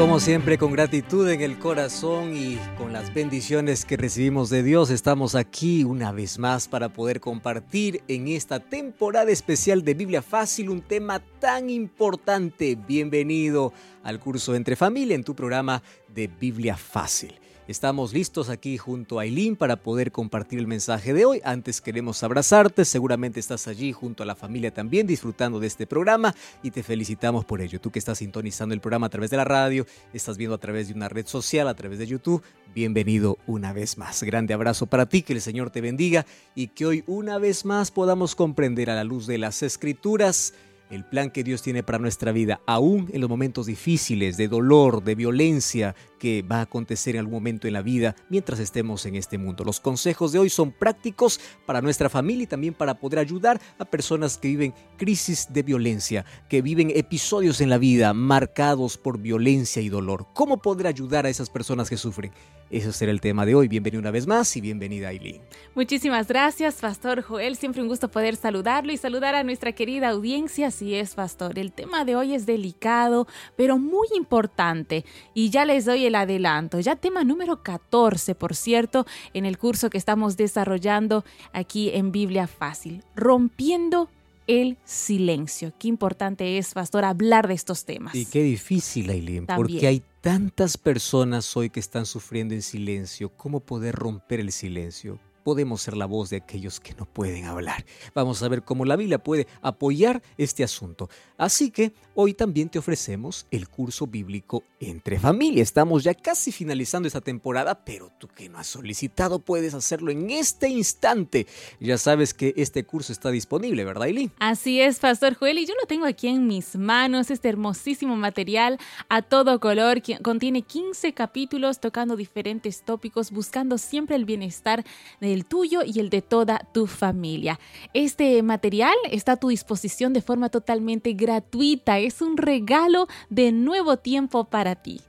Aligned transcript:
Como 0.00 0.18
siempre, 0.18 0.56
con 0.56 0.72
gratitud 0.72 1.28
en 1.28 1.42
el 1.42 1.58
corazón 1.58 2.34
y 2.34 2.58
con 2.78 2.90
las 2.90 3.12
bendiciones 3.12 3.84
que 3.84 3.98
recibimos 3.98 4.48
de 4.48 4.62
Dios, 4.62 4.88
estamos 4.88 5.34
aquí 5.34 5.84
una 5.84 6.10
vez 6.10 6.38
más 6.38 6.68
para 6.68 6.88
poder 6.88 7.20
compartir 7.20 8.02
en 8.08 8.26
esta 8.28 8.60
temporada 8.60 9.30
especial 9.30 9.84
de 9.84 9.92
Biblia 9.92 10.22
Fácil 10.22 10.70
un 10.70 10.80
tema 10.80 11.20
tan 11.38 11.68
importante. 11.68 12.76
Bienvenido 12.76 13.74
al 14.02 14.20
curso 14.20 14.54
Entre 14.54 14.74
Familia 14.74 15.14
en 15.14 15.22
tu 15.22 15.36
programa 15.36 15.82
de 16.08 16.28
Biblia 16.28 16.78
Fácil. 16.78 17.34
Estamos 17.70 18.12
listos 18.12 18.48
aquí 18.48 18.78
junto 18.78 19.20
a 19.20 19.22
Aileen 19.22 19.54
para 19.54 19.76
poder 19.76 20.10
compartir 20.10 20.58
el 20.58 20.66
mensaje 20.66 21.14
de 21.14 21.24
hoy. 21.24 21.40
Antes 21.44 21.80
queremos 21.80 22.20
abrazarte, 22.24 22.84
seguramente 22.84 23.38
estás 23.38 23.68
allí 23.68 23.92
junto 23.92 24.24
a 24.24 24.26
la 24.26 24.34
familia 24.34 24.74
también 24.74 25.06
disfrutando 25.06 25.60
de 25.60 25.68
este 25.68 25.86
programa 25.86 26.34
y 26.64 26.72
te 26.72 26.82
felicitamos 26.82 27.44
por 27.44 27.60
ello. 27.60 27.80
Tú 27.80 27.92
que 27.92 28.00
estás 28.00 28.18
sintonizando 28.18 28.74
el 28.74 28.80
programa 28.80 29.06
a 29.06 29.10
través 29.10 29.30
de 29.30 29.36
la 29.36 29.44
radio, 29.44 29.86
estás 30.12 30.36
viendo 30.36 30.56
a 30.56 30.58
través 30.58 30.88
de 30.88 30.94
una 30.94 31.08
red 31.08 31.28
social, 31.28 31.68
a 31.68 31.74
través 31.74 32.00
de 32.00 32.08
YouTube, 32.08 32.42
bienvenido 32.74 33.38
una 33.46 33.72
vez 33.72 33.98
más. 33.98 34.20
Grande 34.24 34.52
abrazo 34.52 34.86
para 34.86 35.06
ti, 35.06 35.22
que 35.22 35.34
el 35.34 35.40
Señor 35.40 35.70
te 35.70 35.80
bendiga 35.80 36.26
y 36.56 36.66
que 36.66 36.86
hoy 36.86 37.04
una 37.06 37.38
vez 37.38 37.64
más 37.64 37.92
podamos 37.92 38.34
comprender 38.34 38.90
a 38.90 38.96
la 38.96 39.04
luz 39.04 39.28
de 39.28 39.38
las 39.38 39.62
escrituras 39.62 40.54
el 40.90 41.04
plan 41.04 41.30
que 41.30 41.44
Dios 41.44 41.62
tiene 41.62 41.82
para 41.82 41.98
nuestra 41.98 42.32
vida, 42.32 42.60
aún 42.66 43.08
en 43.12 43.20
los 43.20 43.30
momentos 43.30 43.66
difíciles, 43.66 44.36
de 44.36 44.48
dolor, 44.48 45.04
de 45.04 45.14
violencia 45.14 45.94
que 46.20 46.42
va 46.42 46.58
a 46.58 46.62
acontecer 46.62 47.16
en 47.16 47.20
algún 47.20 47.34
momento 47.34 47.66
en 47.66 47.72
la 47.72 47.82
vida 47.82 48.14
mientras 48.28 48.60
estemos 48.60 49.06
en 49.06 49.16
este 49.16 49.38
mundo. 49.38 49.64
Los 49.64 49.80
consejos 49.80 50.30
de 50.30 50.38
hoy 50.38 50.50
son 50.50 50.70
prácticos 50.70 51.40
para 51.66 51.80
nuestra 51.80 52.08
familia 52.08 52.44
y 52.44 52.46
también 52.46 52.74
para 52.74 53.00
poder 53.00 53.18
ayudar 53.18 53.60
a 53.78 53.84
personas 53.84 54.38
que 54.38 54.48
viven 54.48 54.74
crisis 54.96 55.48
de 55.52 55.64
violencia, 55.64 56.24
que 56.48 56.62
viven 56.62 56.92
episodios 56.94 57.60
en 57.60 57.70
la 57.70 57.78
vida 57.78 58.12
marcados 58.14 58.98
por 58.98 59.18
violencia 59.18 59.82
y 59.82 59.88
dolor. 59.88 60.26
¿Cómo 60.34 60.58
poder 60.62 60.86
ayudar 60.86 61.26
a 61.26 61.30
esas 61.30 61.50
personas 61.50 61.88
que 61.88 61.96
sufren? 61.96 62.30
Ese 62.70 62.92
será 62.92 63.10
el 63.10 63.20
tema 63.20 63.44
de 63.44 63.56
hoy. 63.56 63.66
Bienvenido 63.66 64.00
una 64.00 64.12
vez 64.12 64.28
más 64.28 64.56
y 64.56 64.60
bienvenida 64.60 65.08
Aileen. 65.08 65.40
Muchísimas 65.74 66.28
gracias, 66.28 66.76
Pastor 66.76 67.20
Joel. 67.20 67.56
Siempre 67.56 67.82
un 67.82 67.88
gusto 67.88 68.08
poder 68.08 68.36
saludarlo 68.36 68.92
y 68.92 68.96
saludar 68.96 69.34
a 69.34 69.42
nuestra 69.42 69.72
querida 69.72 70.10
audiencia. 70.10 70.68
Así 70.68 70.94
es, 70.94 71.16
Pastor. 71.16 71.58
El 71.58 71.72
tema 71.72 72.04
de 72.04 72.14
hoy 72.14 72.32
es 72.32 72.46
delicado, 72.46 73.26
pero 73.56 73.76
muy 73.76 74.06
importante. 74.14 75.04
Y 75.34 75.50
ya 75.50 75.64
les 75.64 75.84
doy 75.84 76.06
el 76.06 76.09
adelanto. 76.14 76.80
Ya 76.80 76.96
tema 76.96 77.24
número 77.24 77.62
14, 77.62 78.34
por 78.34 78.54
cierto, 78.54 79.06
en 79.34 79.46
el 79.46 79.58
curso 79.58 79.90
que 79.90 79.98
estamos 79.98 80.36
desarrollando 80.36 81.24
aquí 81.52 81.90
en 81.90 82.12
Biblia 82.12 82.46
Fácil. 82.46 83.02
Rompiendo 83.16 84.08
el 84.46 84.76
silencio. 84.84 85.72
Qué 85.78 85.88
importante 85.88 86.58
es, 86.58 86.74
pastor, 86.74 87.04
hablar 87.04 87.46
de 87.46 87.54
estos 87.54 87.84
temas. 87.84 88.14
Y 88.14 88.26
qué 88.26 88.42
difícil, 88.42 89.10
Aileen, 89.10 89.46
porque 89.46 89.86
hay 89.86 90.02
tantas 90.20 90.76
personas 90.76 91.56
hoy 91.56 91.70
que 91.70 91.80
están 91.80 92.04
sufriendo 92.04 92.54
en 92.54 92.62
silencio. 92.62 93.28
¿Cómo 93.30 93.60
poder 93.60 93.94
romper 93.94 94.40
el 94.40 94.50
silencio? 94.50 95.18
Podemos 95.42 95.82
ser 95.82 95.96
la 95.96 96.06
voz 96.06 96.30
de 96.30 96.36
aquellos 96.36 96.80
que 96.80 96.94
no 96.94 97.06
pueden 97.06 97.44
hablar. 97.44 97.84
Vamos 98.14 98.42
a 98.42 98.48
ver 98.48 98.62
cómo 98.62 98.84
la 98.84 98.96
Biblia 98.96 99.22
puede 99.22 99.46
apoyar 99.62 100.22
este 100.36 100.64
asunto. 100.64 101.08
Así 101.36 101.70
que 101.70 101.92
hoy 102.14 102.34
también 102.34 102.68
te 102.68 102.78
ofrecemos 102.78 103.46
el 103.50 103.68
curso 103.68 104.06
bíblico 104.06 104.62
Entre 104.78 105.18
Familia. 105.18 105.62
Estamos 105.62 106.04
ya 106.04 106.14
casi 106.14 106.52
finalizando 106.52 107.06
esta 107.06 107.20
temporada, 107.20 107.84
pero 107.84 108.10
tú 108.18 108.28
que 108.28 108.48
no 108.48 108.58
has 108.58 108.66
solicitado 108.66 109.38
puedes 109.38 109.74
hacerlo 109.74 110.10
en 110.10 110.30
este 110.30 110.68
instante. 110.68 111.46
Ya 111.80 111.98
sabes 111.98 112.34
que 112.34 112.52
este 112.56 112.84
curso 112.84 113.12
está 113.12 113.30
disponible, 113.30 113.84
¿verdad, 113.84 114.08
Eileen? 114.08 114.32
Así 114.38 114.80
es, 114.80 114.98
Pastor 114.98 115.34
Joel, 115.34 115.58
y 115.58 115.66
yo 115.66 115.74
lo 115.80 115.86
tengo 115.86 116.06
aquí 116.06 116.28
en 116.28 116.46
mis 116.46 116.76
manos, 116.76 117.30
este 117.30 117.48
hermosísimo 117.48 118.16
material 118.16 118.78
a 119.08 119.22
todo 119.22 119.60
color 119.60 120.02
que 120.02 120.18
contiene 120.18 120.62
15 120.62 121.14
capítulos 121.14 121.80
tocando 121.80 122.16
diferentes 122.16 122.82
tópicos, 122.82 123.30
buscando 123.30 123.78
siempre 123.78 124.16
el 124.16 124.24
bienestar 124.24 124.84
del 125.20 125.39
tuyo 125.44 125.80
y 125.84 126.00
el 126.00 126.10
de 126.10 126.22
toda 126.22 126.68
tu 126.72 126.86
familia. 126.86 127.58
Este 127.94 128.42
material 128.42 128.94
está 129.10 129.32
a 129.32 129.36
tu 129.36 129.48
disposición 129.48 130.12
de 130.12 130.22
forma 130.22 130.48
totalmente 130.48 131.12
gratuita, 131.12 131.98
es 131.98 132.22
un 132.22 132.36
regalo 132.36 133.08
de 133.28 133.52
nuevo 133.52 133.96
tiempo 133.96 134.44
para 134.44 134.76
ti. 134.76 135.00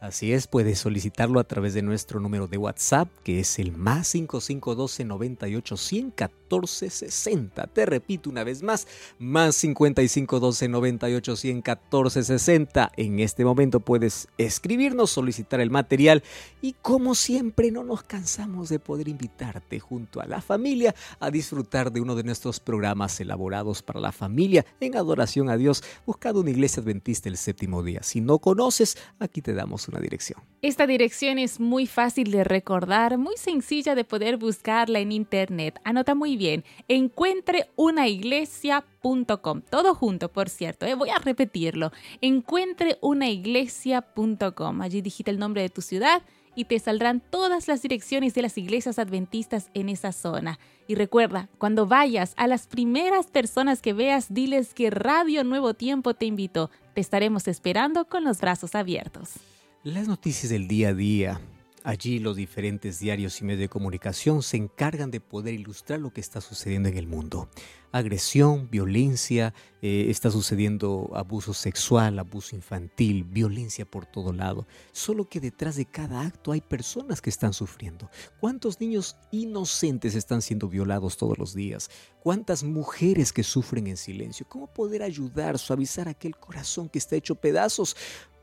Así 0.00 0.32
es, 0.32 0.46
puedes 0.46 0.78
solicitarlo 0.78 1.40
a 1.40 1.44
través 1.44 1.74
de 1.74 1.82
nuestro 1.82 2.20
número 2.20 2.46
de 2.46 2.56
WhatsApp, 2.56 3.06
que 3.22 3.40
es 3.40 3.58
el 3.58 3.72
más 3.72 4.08
5512 4.08 5.04
98 5.04 5.76
114 5.76 6.88
60. 6.88 7.66
Te 7.66 7.84
repito 7.84 8.30
una 8.30 8.42
vez 8.42 8.62
más, 8.62 8.88
más 9.18 9.56
5512 9.56 10.68
98 10.68 11.36
114 11.36 12.22
60. 12.22 12.92
En 12.96 13.20
este 13.20 13.44
momento 13.44 13.80
puedes 13.80 14.28
escribirnos, 14.38 15.10
solicitar 15.10 15.60
el 15.60 15.70
material 15.70 16.22
y 16.62 16.72
como 16.80 17.14
siempre 17.14 17.70
no 17.70 17.84
nos 17.84 18.02
cansamos 18.02 18.70
de 18.70 18.78
poder 18.78 19.06
invitarte 19.06 19.80
junto 19.80 20.22
a 20.22 20.26
la 20.26 20.40
familia 20.40 20.94
a 21.18 21.30
disfrutar 21.30 21.92
de 21.92 22.00
uno 22.00 22.14
de 22.14 22.24
nuestros 22.24 22.58
programas 22.58 23.20
elaborados 23.20 23.82
para 23.82 24.00
la 24.00 24.12
familia 24.12 24.64
en 24.80 24.96
adoración 24.96 25.50
a 25.50 25.58
Dios, 25.58 25.84
buscando 26.06 26.40
una 26.40 26.50
iglesia 26.50 26.82
adventista 26.82 27.28
el 27.28 27.36
séptimo 27.36 27.82
día. 27.82 28.02
Si 28.02 28.22
no 28.22 28.38
conoces, 28.38 28.96
aquí 29.18 29.42
te 29.42 29.52
damos 29.52 29.89
dirección. 29.98 30.40
Esta 30.62 30.86
dirección 30.86 31.38
es 31.38 31.58
muy 31.58 31.86
fácil 31.86 32.30
de 32.30 32.44
recordar, 32.44 33.18
muy 33.18 33.36
sencilla 33.36 33.94
de 33.94 34.04
poder 34.04 34.36
buscarla 34.36 34.98
en 35.00 35.10
internet. 35.10 35.80
Anota 35.84 36.14
muy 36.14 36.36
bien, 36.36 36.64
encuentreunaiglesia.com. 36.86 39.62
Todo 39.62 39.94
junto, 39.94 40.30
por 40.30 40.48
cierto, 40.48 40.86
¿eh? 40.86 40.94
voy 40.94 41.10
a 41.10 41.18
repetirlo. 41.18 41.90
Encuentreunaiglesia.com. 42.20 44.82
Allí 44.82 45.00
digita 45.00 45.30
el 45.30 45.38
nombre 45.38 45.62
de 45.62 45.70
tu 45.70 45.80
ciudad 45.80 46.22
y 46.54 46.64
te 46.64 46.78
saldrán 46.78 47.20
todas 47.20 47.68
las 47.68 47.82
direcciones 47.82 48.34
de 48.34 48.42
las 48.42 48.58
iglesias 48.58 48.98
adventistas 48.98 49.70
en 49.74 49.88
esa 49.88 50.12
zona. 50.12 50.58
Y 50.86 50.94
recuerda, 50.94 51.48
cuando 51.58 51.86
vayas 51.86 52.34
a 52.36 52.46
las 52.46 52.66
primeras 52.66 53.28
personas 53.28 53.80
que 53.80 53.92
veas, 53.92 54.34
diles 54.34 54.74
que 54.74 54.90
Radio 54.90 55.44
Nuevo 55.44 55.74
Tiempo 55.74 56.14
te 56.14 56.26
invitó. 56.26 56.70
Te 56.94 57.00
estaremos 57.00 57.46
esperando 57.48 58.06
con 58.06 58.24
los 58.24 58.40
brazos 58.40 58.74
abiertos. 58.74 59.34
Las 59.82 60.06
noticias 60.06 60.50
del 60.50 60.68
día 60.68 60.90
a 60.90 60.92
día. 60.92 61.40
Allí 61.84 62.18
los 62.18 62.36
diferentes 62.36 62.98
diarios 62.98 63.40
y 63.40 63.44
medios 63.44 63.60
de 63.60 63.68
comunicación 63.70 64.42
se 64.42 64.58
encargan 64.58 65.10
de 65.10 65.20
poder 65.20 65.54
ilustrar 65.54 65.98
lo 65.98 66.12
que 66.12 66.20
está 66.20 66.42
sucediendo 66.42 66.90
en 66.90 66.98
el 66.98 67.06
mundo. 67.06 67.48
Agresión, 67.90 68.68
violencia, 68.70 69.54
eh, 69.80 70.06
está 70.10 70.30
sucediendo 70.30 71.10
abuso 71.14 71.54
sexual, 71.54 72.18
abuso 72.18 72.54
infantil, 72.54 73.24
violencia 73.24 73.86
por 73.86 74.04
todo 74.04 74.34
lado. 74.34 74.66
Solo 74.92 75.30
que 75.30 75.40
detrás 75.40 75.76
de 75.76 75.86
cada 75.86 76.20
acto 76.20 76.52
hay 76.52 76.60
personas 76.60 77.22
que 77.22 77.30
están 77.30 77.54
sufriendo. 77.54 78.10
¿Cuántos 78.38 78.78
niños 78.78 79.16
inocentes 79.32 80.14
están 80.14 80.42
siendo 80.42 80.68
violados 80.68 81.16
todos 81.16 81.38
los 81.38 81.54
días? 81.54 81.90
¿Cuántas 82.22 82.62
mujeres 82.62 83.32
que 83.32 83.42
sufren 83.42 83.86
en 83.86 83.96
silencio? 83.96 84.46
¿Cómo 84.46 84.66
poder 84.66 85.02
ayudar, 85.02 85.58
suavizar 85.58 86.06
aquel 86.06 86.36
corazón 86.36 86.90
que 86.90 86.98
está 86.98 87.16
hecho 87.16 87.34
pedazos? 87.34 87.96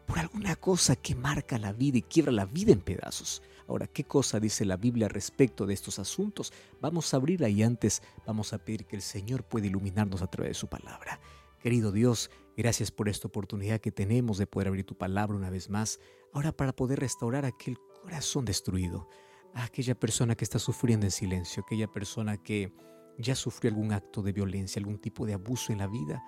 Por 0.08 0.20
alguna 0.20 0.56
cosa 0.56 0.96
que 0.96 1.14
marca 1.14 1.60
la 1.60 1.74
vida 1.74 1.98
y 1.98 2.02
quiebra 2.02 2.32
la 2.32 2.46
vida 2.46 2.72
en 2.72 2.80
pedazos. 2.80 3.44
Ahora, 3.68 3.86
¿qué 3.88 4.06
cosa 4.06 4.40
dice 4.40 4.64
la 4.64 4.78
Biblia 4.78 5.10
respecto 5.10 5.66
de 5.66 5.74
estos 5.74 6.00
asuntos? 6.00 6.54
Vamos 6.80 7.14
a 7.14 7.18
abrirla 7.18 7.50
y 7.50 7.62
antes 7.62 8.02
vamos 8.26 8.54
a 8.54 8.58
pedir 8.58 8.86
que 8.86 8.96
el 8.96 9.02
Señor 9.02 9.44
pueda 9.44 9.68
iluminarnos 9.68 10.22
a 10.22 10.28
través 10.28 10.52
de 10.52 10.60
su 10.60 10.68
palabra. 10.68 11.20
Querido 11.60 11.92
Dios, 11.92 12.32
gracias 12.56 12.92
por 12.92 13.10
esta 13.10 13.28
oportunidad 13.28 13.82
que 13.82 13.92
tenemos 13.92 14.38
de 14.38 14.48
poder 14.48 14.70
abrir 14.70 14.86
tu 14.86 14.98
palabra 14.98 15.36
una 15.36 15.50
vez 15.50 15.70
más, 15.70 16.00
ahora 16.32 16.54
para 16.54 16.74
poder 16.74 17.00
restaurar 17.00 17.44
aquel 17.44 17.78
corazón 18.02 18.46
destruido, 18.46 19.10
a 19.54 19.66
aquella 19.66 20.00
persona 20.00 20.36
que 20.36 20.46
está 20.46 20.60
sufriendo 20.60 21.06
en 21.06 21.12
silencio, 21.12 21.64
aquella 21.64 21.88
persona 21.88 22.38
que 22.38 22.72
ya 23.18 23.36
sufrió 23.36 23.72
algún 23.72 23.92
acto 23.92 24.22
de 24.22 24.32
violencia, 24.32 24.80
algún 24.80 25.00
tipo 25.00 25.26
de 25.26 25.34
abuso 25.34 25.74
en 25.74 25.80
la 25.80 25.88
vida, 25.88 26.24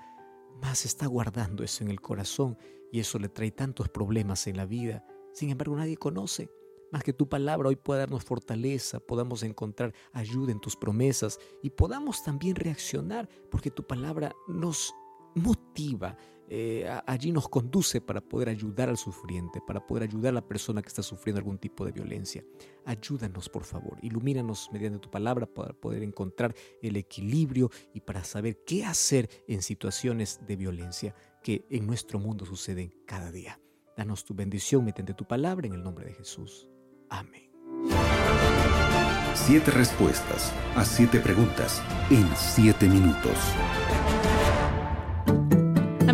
más 0.61 0.85
está 0.85 1.07
guardando 1.07 1.63
eso 1.63 1.83
en 1.83 1.89
el 1.89 2.01
corazón 2.01 2.57
y 2.91 2.99
eso 2.99 3.19
le 3.19 3.29
trae 3.29 3.51
tantos 3.51 3.89
problemas 3.89 4.47
en 4.47 4.57
la 4.57 4.65
vida. 4.65 5.05
Sin 5.33 5.49
embargo, 5.49 5.75
nadie 5.75 5.97
conoce. 5.97 6.49
Más 6.91 7.03
que 7.03 7.13
tu 7.13 7.29
palabra 7.29 7.69
hoy 7.69 7.75
pueda 7.75 8.01
darnos 8.01 8.23
fortaleza, 8.23 8.99
podamos 8.99 9.43
encontrar 9.43 9.93
ayuda 10.11 10.51
en 10.51 10.59
tus 10.59 10.75
promesas 10.75 11.39
y 11.61 11.69
podamos 11.69 12.23
también 12.23 12.55
reaccionar, 12.55 13.29
porque 13.51 13.69
tu 13.69 13.85
palabra 13.85 14.35
nos 14.47 14.93
motiva, 15.35 16.15
eh, 16.51 16.89
allí 17.05 17.31
nos 17.31 17.47
conduce 17.47 18.01
para 18.01 18.21
poder 18.21 18.49
ayudar 18.49 18.89
al 18.89 18.97
sufriente, 18.97 19.61
para 19.65 19.85
poder 19.85 20.03
ayudar 20.03 20.31
a 20.31 20.35
la 20.35 20.47
persona 20.47 20.81
que 20.81 20.87
está 20.87 21.03
sufriendo 21.03 21.39
algún 21.39 21.59
tipo 21.59 21.85
de 21.85 21.91
violencia. 21.91 22.43
Ayúdanos, 22.85 23.49
por 23.49 23.63
favor, 23.63 23.99
ilumínanos 24.01 24.69
mediante 24.73 24.97
tu 24.97 25.11
palabra 25.11 25.45
para 25.45 25.73
poder 25.73 26.01
encontrar 26.01 26.55
el 26.81 26.97
equilibrio 26.97 27.69
y 27.93 28.01
para 28.01 28.23
saber 28.23 28.63
qué 28.65 28.83
hacer 28.83 29.29
en 29.47 29.61
situaciones 29.61 30.39
de 30.47 30.55
violencia 30.55 31.13
que 31.43 31.67
en 31.69 31.85
nuestro 31.85 32.17
mundo 32.19 32.45
suceden 32.45 32.93
cada 33.05 33.31
día. 33.31 33.59
Danos 33.95 34.25
tu 34.25 34.33
bendición 34.33 34.83
mediante 34.83 35.13
tu 35.13 35.25
palabra 35.25 35.67
en 35.67 35.73
el 35.73 35.83
nombre 35.83 36.05
de 36.05 36.13
Jesús. 36.13 36.67
Amén. 37.09 37.51
Siete 39.35 39.71
respuestas 39.71 40.51
a 40.75 40.83
siete 40.83 41.19
preguntas 41.19 41.81
en 42.09 42.27
siete 42.35 42.87
minutos. 42.87 43.37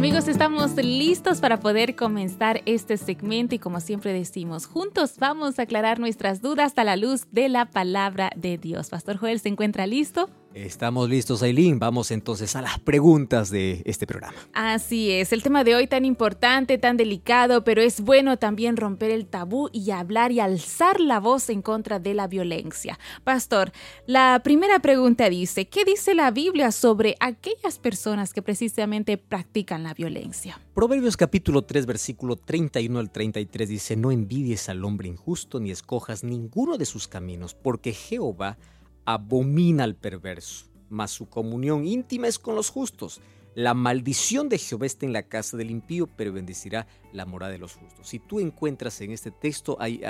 Amigos, 0.05 0.27
estamos 0.27 0.75
listos 0.75 1.39
para 1.39 1.59
poder 1.59 1.95
comenzar 1.95 2.61
este 2.67 2.95
segmento 2.95 3.55
y 3.55 3.59
como 3.59 3.79
siempre 3.79 4.13
decimos, 4.13 4.67
juntos 4.67 5.15
vamos 5.17 5.57
a 5.57 5.63
aclarar 5.63 5.97
nuestras 5.99 6.43
dudas 6.43 6.73
a 6.77 6.83
la 6.83 6.95
luz 6.95 7.25
de 7.31 7.49
la 7.49 7.65
palabra 7.71 8.29
de 8.35 8.59
Dios. 8.59 8.91
Pastor 8.91 9.17
Joel, 9.17 9.39
¿se 9.39 9.49
encuentra 9.49 9.87
listo? 9.87 10.29
Estamos 10.55 11.09
listos, 11.09 11.43
Aileen. 11.43 11.79
Vamos 11.79 12.11
entonces 12.11 12.55
a 12.55 12.61
las 12.61 12.79
preguntas 12.79 13.49
de 13.49 13.81
este 13.83 14.07
programa. 14.07 14.37
Así 14.53 15.11
es, 15.11 15.33
el 15.33 15.43
tema 15.43 15.65
de 15.65 15.75
hoy 15.75 15.85
tan 15.85 16.05
importante, 16.05 16.77
tan 16.77 16.95
delicado, 16.95 17.65
pero 17.65 17.81
es 17.81 17.99
bueno 17.99 18.37
también 18.37 18.77
romper 18.77 19.11
el 19.11 19.25
tabú 19.25 19.67
y 19.73 19.91
hablar 19.91 20.31
y 20.31 20.39
alzar 20.39 21.01
la 21.01 21.19
voz 21.19 21.49
en 21.49 21.61
contra 21.61 21.99
de 21.99 22.13
la 22.13 22.27
violencia. 22.27 22.97
Pastor, 23.25 23.73
la 24.07 24.39
primera 24.45 24.79
pregunta 24.79 25.29
dice, 25.29 25.67
¿qué 25.67 25.83
dice 25.83 26.15
la 26.15 26.31
Biblia 26.31 26.71
sobre 26.71 27.17
aquellas 27.19 27.77
personas 27.77 28.33
que 28.33 28.41
precisamente 28.41 29.17
practican 29.17 29.83
la 29.83 29.93
violencia? 29.93 30.61
Proverbios 30.73 31.17
capítulo 31.17 31.63
3, 31.63 31.85
versículo 31.85 32.37
31 32.37 32.97
al 32.97 33.11
33 33.11 33.67
dice, 33.67 33.97
no 33.97 34.09
envidies 34.09 34.69
al 34.69 34.85
hombre 34.85 35.09
injusto 35.09 35.59
ni 35.59 35.71
escojas 35.71 36.23
ninguno 36.23 36.77
de 36.77 36.85
sus 36.85 37.09
caminos, 37.09 37.53
porque 37.55 37.91
Jehová 37.91 38.57
abomina 39.05 39.83
al 39.83 39.95
perverso, 39.95 40.65
mas 40.89 41.11
su 41.11 41.29
comunión 41.29 41.85
íntima 41.87 42.27
es 42.27 42.39
con 42.39 42.55
los 42.55 42.69
justos. 42.69 43.21
La 43.55 43.73
maldición 43.73 44.49
de 44.49 44.57
Jehová 44.57 44.85
está 44.85 45.05
en 45.05 45.13
la 45.13 45.23
casa 45.23 45.55
del 45.55 45.71
impío, 45.71 46.07
pero 46.07 46.33
bendecirá 46.33 46.87
la 47.13 47.25
morada 47.25 47.53
de 47.53 47.57
los 47.57 47.75
justos. 47.75 48.05
Si 48.09 48.19
tú 48.19 48.41
encuentras 48.41 48.99
en 48.99 49.11
este 49.11 49.31
texto, 49.31 49.77
hay, 49.79 50.01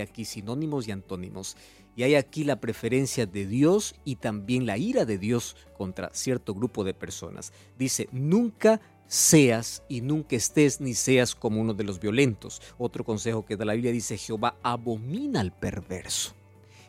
aquí 0.00 0.24
sinónimos 0.24 0.88
y 0.88 0.90
antónimos. 0.90 1.56
Y 1.94 2.02
hay 2.02 2.16
aquí 2.16 2.42
la 2.42 2.60
preferencia 2.60 3.24
de 3.26 3.46
Dios 3.46 3.94
y 4.04 4.16
también 4.16 4.66
la 4.66 4.78
ira 4.78 5.04
de 5.04 5.16
Dios 5.16 5.56
contra 5.76 6.10
cierto 6.12 6.54
grupo 6.54 6.82
de 6.82 6.92
personas. 6.92 7.52
Dice, 7.78 8.08
nunca 8.10 8.80
seas 9.06 9.84
y 9.88 10.00
nunca 10.00 10.34
estés 10.34 10.80
ni 10.80 10.94
seas 10.94 11.36
como 11.36 11.60
uno 11.60 11.74
de 11.74 11.84
los 11.84 12.00
violentos. 12.00 12.60
Otro 12.78 13.04
consejo 13.04 13.44
que 13.46 13.56
da 13.56 13.64
la 13.64 13.74
Biblia 13.74 13.92
dice, 13.92 14.18
Jehová 14.18 14.56
abomina 14.62 15.40
al 15.40 15.52
perverso. 15.52 16.37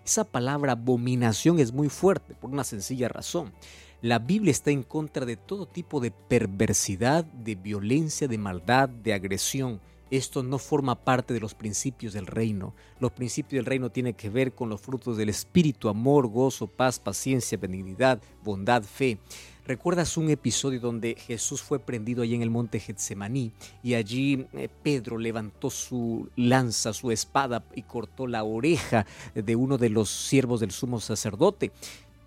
Esa 0.10 0.24
palabra 0.24 0.72
abominación 0.72 1.60
es 1.60 1.72
muy 1.72 1.88
fuerte 1.88 2.34
por 2.34 2.50
una 2.50 2.64
sencilla 2.64 3.10
razón. 3.10 3.54
La 4.02 4.18
Biblia 4.18 4.50
está 4.50 4.72
en 4.72 4.82
contra 4.82 5.24
de 5.24 5.38
todo 5.38 5.68
tipo 5.68 6.00
de 6.00 6.10
perversidad, 6.10 7.26
de 7.26 7.54
violencia, 7.54 8.28
de 8.28 8.40
maldad, 8.40 8.90
de 8.90 9.14
agresión. 9.14 9.80
Esto 10.10 10.42
no 10.42 10.58
forma 10.58 10.96
parte 10.96 11.36
de 11.36 11.40
los 11.40 11.54
principios 11.54 12.14
del 12.14 12.26
reino. 12.26 12.74
Los 13.00 13.12
principios 13.12 13.60
del 13.60 13.68
reino 13.68 13.92
tienen 13.92 14.16
que 14.16 14.32
ver 14.32 14.56
con 14.56 14.68
los 14.68 14.82
frutos 14.82 15.16
del 15.16 15.30
Espíritu, 15.30 15.90
amor, 15.90 16.26
gozo, 16.26 16.66
paz, 16.66 16.98
paciencia, 16.98 17.60
benignidad, 17.60 18.20
bondad, 18.44 18.82
fe. 18.82 19.20
¿Recuerdas 19.70 20.18
un 20.18 20.32
episodio 20.32 20.80
donde 20.80 21.14
Jesús 21.14 21.62
fue 21.62 21.78
prendido 21.78 22.24
allí 22.24 22.34
en 22.34 22.42
el 22.42 22.50
monte 22.50 22.80
Getsemaní 22.80 23.52
y 23.84 23.94
allí 23.94 24.48
eh, 24.54 24.68
Pedro 24.82 25.20
levantó 25.20 25.70
su 25.70 26.28
lanza, 26.36 26.92
su 26.92 27.12
espada 27.12 27.64
y 27.76 27.84
cortó 27.84 28.26
la 28.26 28.44
oreja 28.44 29.06
de 29.36 29.56
uno 29.56 29.78
de 29.78 29.90
los 29.90 30.10
siervos 30.10 30.60
del 30.62 30.72
sumo 30.72 31.00
sacerdote? 31.00 31.72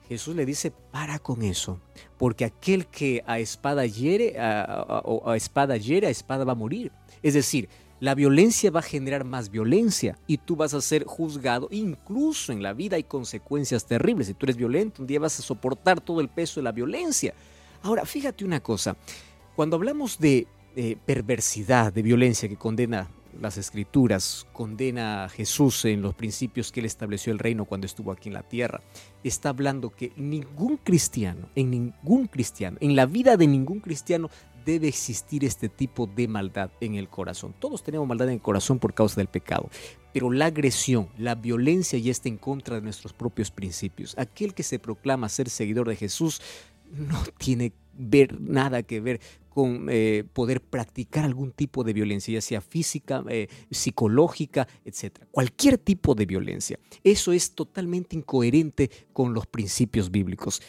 Jesús 0.08 0.36
le 0.36 0.46
dice, 0.46 0.70
para 0.70 1.18
con 1.18 1.42
eso, 1.42 1.80
porque 2.16 2.44
aquel 2.44 2.86
que 2.86 3.24
a 3.26 3.40
espada 3.40 3.86
hiere, 3.86 4.38
a, 4.38 5.02
a 5.26 5.36
espada 5.36 5.76
hiere, 5.76 6.06
a 6.06 6.10
espada 6.10 6.44
va 6.44 6.52
a 6.52 6.54
morir. 6.54 6.92
Es 7.24 7.34
decir, 7.34 7.68
la 8.02 8.16
violencia 8.16 8.72
va 8.72 8.80
a 8.80 8.82
generar 8.82 9.22
más 9.24 9.48
violencia 9.48 10.18
y 10.26 10.38
tú 10.38 10.56
vas 10.56 10.74
a 10.74 10.80
ser 10.80 11.04
juzgado. 11.04 11.68
Incluso 11.70 12.50
en 12.50 12.60
la 12.60 12.72
vida 12.72 12.96
hay 12.96 13.04
consecuencias 13.04 13.86
terribles. 13.86 14.26
Si 14.26 14.34
tú 14.34 14.44
eres 14.46 14.56
violento, 14.56 15.02
un 15.02 15.06
día 15.06 15.20
vas 15.20 15.38
a 15.38 15.42
soportar 15.42 16.00
todo 16.00 16.20
el 16.20 16.28
peso 16.28 16.58
de 16.58 16.64
la 16.64 16.72
violencia. 16.72 17.32
Ahora, 17.80 18.04
fíjate 18.04 18.44
una 18.44 18.58
cosa. 18.58 18.96
Cuando 19.54 19.76
hablamos 19.76 20.18
de 20.18 20.48
perversidad, 21.06 21.92
de 21.92 22.02
violencia 22.02 22.48
que 22.48 22.56
condena 22.56 23.08
las 23.40 23.56
escrituras, 23.56 24.48
condena 24.52 25.24
a 25.24 25.28
Jesús 25.28 25.84
en 25.84 26.02
los 26.02 26.14
principios 26.14 26.72
que 26.72 26.80
él 26.80 26.86
estableció 26.86 27.32
el 27.32 27.38
reino 27.38 27.66
cuando 27.66 27.86
estuvo 27.86 28.10
aquí 28.10 28.28
en 28.28 28.34
la 28.34 28.42
tierra, 28.42 28.82
está 29.22 29.50
hablando 29.50 29.90
que 29.90 30.12
ningún 30.16 30.76
cristiano, 30.76 31.48
en 31.54 31.70
ningún 31.70 32.26
cristiano, 32.26 32.78
en 32.80 32.96
la 32.96 33.06
vida 33.06 33.36
de 33.36 33.46
ningún 33.46 33.78
cristiano 33.78 34.28
debe 34.64 34.88
existir 34.88 35.44
este 35.44 35.68
tipo 35.68 36.06
de 36.06 36.28
maldad 36.28 36.70
en 36.80 36.94
el 36.94 37.08
corazón. 37.08 37.54
Todos 37.58 37.82
tenemos 37.82 38.06
maldad 38.06 38.28
en 38.28 38.34
el 38.34 38.40
corazón 38.40 38.78
por 38.78 38.94
causa 38.94 39.16
del 39.16 39.28
pecado, 39.28 39.68
pero 40.12 40.30
la 40.30 40.46
agresión, 40.46 41.08
la 41.18 41.34
violencia 41.34 41.98
ya 41.98 42.10
está 42.10 42.28
en 42.28 42.38
contra 42.38 42.76
de 42.76 42.82
nuestros 42.82 43.12
propios 43.12 43.50
principios. 43.50 44.16
Aquel 44.18 44.54
que 44.54 44.62
se 44.62 44.78
proclama 44.78 45.28
ser 45.28 45.48
seguidor 45.48 45.88
de 45.88 45.96
Jesús 45.96 46.40
no 46.92 47.22
tiene 47.38 47.72
ver 47.94 48.40
nada 48.40 48.82
que 48.82 49.00
ver 49.00 49.20
con 49.48 49.88
eh, 49.90 50.24
poder 50.32 50.62
practicar 50.62 51.24
algún 51.24 51.52
tipo 51.52 51.84
de 51.84 51.92
violencia, 51.92 52.32
ya 52.32 52.40
sea 52.40 52.60
física, 52.62 53.22
eh, 53.28 53.48
psicológica, 53.70 54.66
etc. 54.84 55.18
Cualquier 55.30 55.76
tipo 55.76 56.14
de 56.14 56.24
violencia. 56.24 56.78
Eso 57.04 57.32
es 57.32 57.54
totalmente 57.54 58.16
incoherente 58.16 58.90
con 59.12 59.34
los 59.34 59.46
principios 59.46 60.10
bíblicos. 60.10 60.62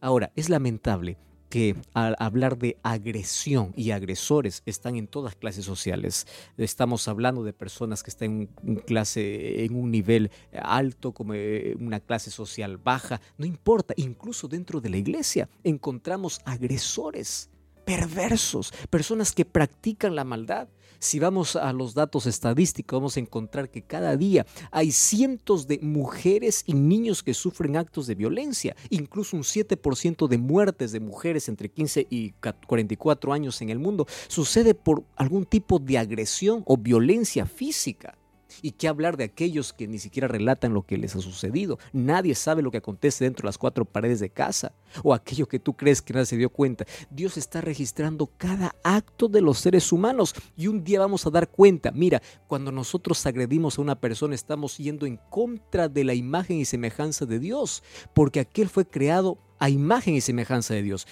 Ahora, 0.00 0.32
es 0.36 0.50
lamentable 0.50 1.16
que 1.48 1.76
al 1.94 2.16
hablar 2.18 2.58
de 2.58 2.76
agresión 2.82 3.72
y 3.76 3.90
agresores 3.90 4.62
están 4.66 4.96
en 4.96 5.06
todas 5.06 5.34
clases 5.34 5.64
sociales. 5.64 6.26
Estamos 6.56 7.08
hablando 7.08 7.44
de 7.44 7.52
personas 7.52 8.02
que 8.02 8.10
están 8.10 8.48
en, 8.64 8.76
clase, 8.76 9.64
en 9.64 9.74
un 9.74 9.90
nivel 9.90 10.30
alto, 10.52 11.12
como 11.12 11.34
eh, 11.34 11.76
una 11.78 12.00
clase 12.00 12.30
social 12.30 12.76
baja, 12.76 13.20
no 13.38 13.46
importa, 13.46 13.94
incluso 13.96 14.48
dentro 14.48 14.80
de 14.80 14.90
la 14.90 14.96
iglesia 14.96 15.48
encontramos 15.64 16.40
agresores 16.44 17.50
perversos, 17.86 18.74
personas 18.90 19.32
que 19.32 19.46
practican 19.46 20.14
la 20.14 20.24
maldad. 20.24 20.68
Si 20.98 21.18
vamos 21.18 21.56
a 21.56 21.72
los 21.72 21.94
datos 21.94 22.26
estadísticos, 22.26 22.98
vamos 22.98 23.16
a 23.16 23.20
encontrar 23.20 23.70
que 23.70 23.82
cada 23.82 24.16
día 24.16 24.44
hay 24.72 24.90
cientos 24.90 25.68
de 25.68 25.78
mujeres 25.78 26.64
y 26.66 26.74
niños 26.74 27.22
que 27.22 27.32
sufren 27.32 27.76
actos 27.76 28.06
de 28.06 28.16
violencia, 28.16 28.74
incluso 28.90 29.36
un 29.36 29.44
7% 29.44 30.26
de 30.26 30.38
muertes 30.38 30.92
de 30.92 31.00
mujeres 31.00 31.48
entre 31.48 31.68
15 31.68 32.08
y 32.10 32.32
44 32.66 33.32
años 33.32 33.62
en 33.62 33.70
el 33.70 33.78
mundo 33.78 34.06
sucede 34.26 34.74
por 34.74 35.04
algún 35.14 35.44
tipo 35.44 35.78
de 35.78 35.98
agresión 35.98 36.62
o 36.66 36.76
violencia 36.76 37.46
física. 37.46 38.18
¿Y 38.62 38.72
qué 38.72 38.88
hablar 38.88 39.16
de 39.16 39.24
aquellos 39.24 39.72
que 39.72 39.86
ni 39.86 39.98
siquiera 39.98 40.28
relatan 40.28 40.74
lo 40.74 40.82
que 40.82 40.98
les 40.98 41.14
ha 41.16 41.20
sucedido? 41.20 41.78
Nadie 41.92 42.34
sabe 42.34 42.62
lo 42.62 42.70
que 42.70 42.78
acontece 42.78 43.24
dentro 43.24 43.42
de 43.42 43.48
las 43.48 43.58
cuatro 43.58 43.84
paredes 43.84 44.20
de 44.20 44.30
casa. 44.30 44.72
O 45.02 45.14
aquello 45.14 45.46
que 45.46 45.58
tú 45.58 45.74
crees 45.74 46.02
que 46.02 46.12
nadie 46.12 46.26
se 46.26 46.36
dio 46.36 46.50
cuenta. 46.50 46.84
Dios 47.10 47.36
está 47.36 47.60
registrando 47.60 48.30
cada 48.36 48.74
acto 48.82 49.28
de 49.28 49.40
los 49.40 49.58
seres 49.58 49.92
humanos. 49.92 50.34
Y 50.56 50.66
un 50.68 50.84
día 50.84 51.00
vamos 51.00 51.26
a 51.26 51.30
dar 51.30 51.48
cuenta. 51.48 51.90
Mira, 51.90 52.22
cuando 52.46 52.72
nosotros 52.72 53.24
agredimos 53.26 53.78
a 53.78 53.82
una 53.82 54.00
persona 54.00 54.34
estamos 54.34 54.78
yendo 54.78 55.06
en 55.06 55.18
contra 55.30 55.88
de 55.88 56.04
la 56.04 56.14
imagen 56.14 56.58
y 56.58 56.64
semejanza 56.64 57.26
de 57.26 57.38
Dios. 57.38 57.82
Porque 58.14 58.40
aquel 58.40 58.68
fue 58.68 58.86
creado 58.86 59.38
a 59.58 59.70
imagen 59.70 60.14
y 60.14 60.20
semejanza 60.20 60.74
de 60.74 60.82
Dios. 60.82 61.06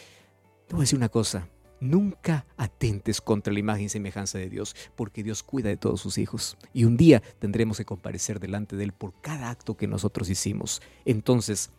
Te 0.66 0.74
voy 0.74 0.82
a 0.82 0.84
decir 0.84 0.98
una 0.98 1.08
cosa. 1.08 1.48
Nunca 1.80 2.46
atentes 2.56 3.20
contra 3.20 3.52
la 3.52 3.58
imagen 3.58 3.86
y 3.86 3.88
semejanza 3.88 4.38
de 4.38 4.48
Dios, 4.48 4.74
porque 4.96 5.22
Dios 5.22 5.42
cuida 5.42 5.68
de 5.68 5.76
todos 5.76 6.00
sus 6.00 6.18
hijos. 6.18 6.56
Y 6.72 6.84
un 6.84 6.96
día 6.96 7.22
tendremos 7.38 7.78
que 7.78 7.84
comparecer 7.84 8.40
delante 8.40 8.76
de 8.76 8.84
Él 8.84 8.92
por 8.92 9.12
cada 9.20 9.50
acto 9.50 9.76
que 9.76 9.86
nosotros 9.86 10.30
hicimos. 10.30 10.82
Entonces, 11.04 11.70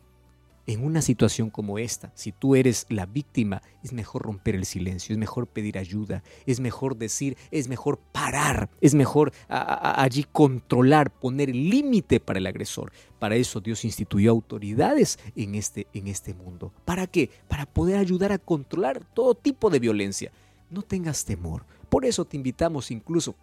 en 0.68 0.84
una 0.84 1.02
situación 1.02 1.50
como 1.50 1.78
esta, 1.78 2.12
si 2.16 2.32
tú 2.32 2.56
eres 2.56 2.86
la 2.90 3.06
víctima, 3.06 3.62
es 3.84 3.94
mejor 3.94 4.24
romper 4.24 4.56
el 4.56 4.66
silencio, 4.66 5.14
es 5.14 5.20
mejor 5.20 5.48
pedir 5.48 5.78
ayuda, 5.78 6.24
es 6.46 6.60
mejor 6.60 6.98
decir, 6.98 7.38
es 7.52 7.68
mejor 7.68 8.00
parar, 8.00 8.70
es 8.82 8.96
mejor 8.96 9.32
allí 9.48 10.26
controlar, 10.32 11.12
poner 11.12 11.56
límite 11.56 12.20
para 12.20 12.40
el 12.40 12.48
agresor. 12.48 12.92
Para 13.20 13.36
eso 13.36 13.62
Dios 13.62 13.86
instituyó 13.86 14.32
autoridades 14.32 15.20
en 15.36 15.56
este, 15.56 15.88
en 15.94 16.08
este 16.08 16.34
mundo. 16.34 16.74
¿Para 16.84 17.08
qué? 17.08 17.30
Para 17.48 17.66
poder 17.66 17.98
ayudar 17.98 18.32
a 18.32 18.40
controlar 18.40 19.04
todo 19.14 19.36
tipo 19.36 19.70
de 19.70 19.80
violencia. 19.80 20.32
No 20.72 20.82
tengas 20.82 21.26
temor. 21.26 21.66
Por 21.90 22.06
eso 22.06 22.26
te 22.26 22.38
invitamos 22.38 22.90
incluso 22.90 23.36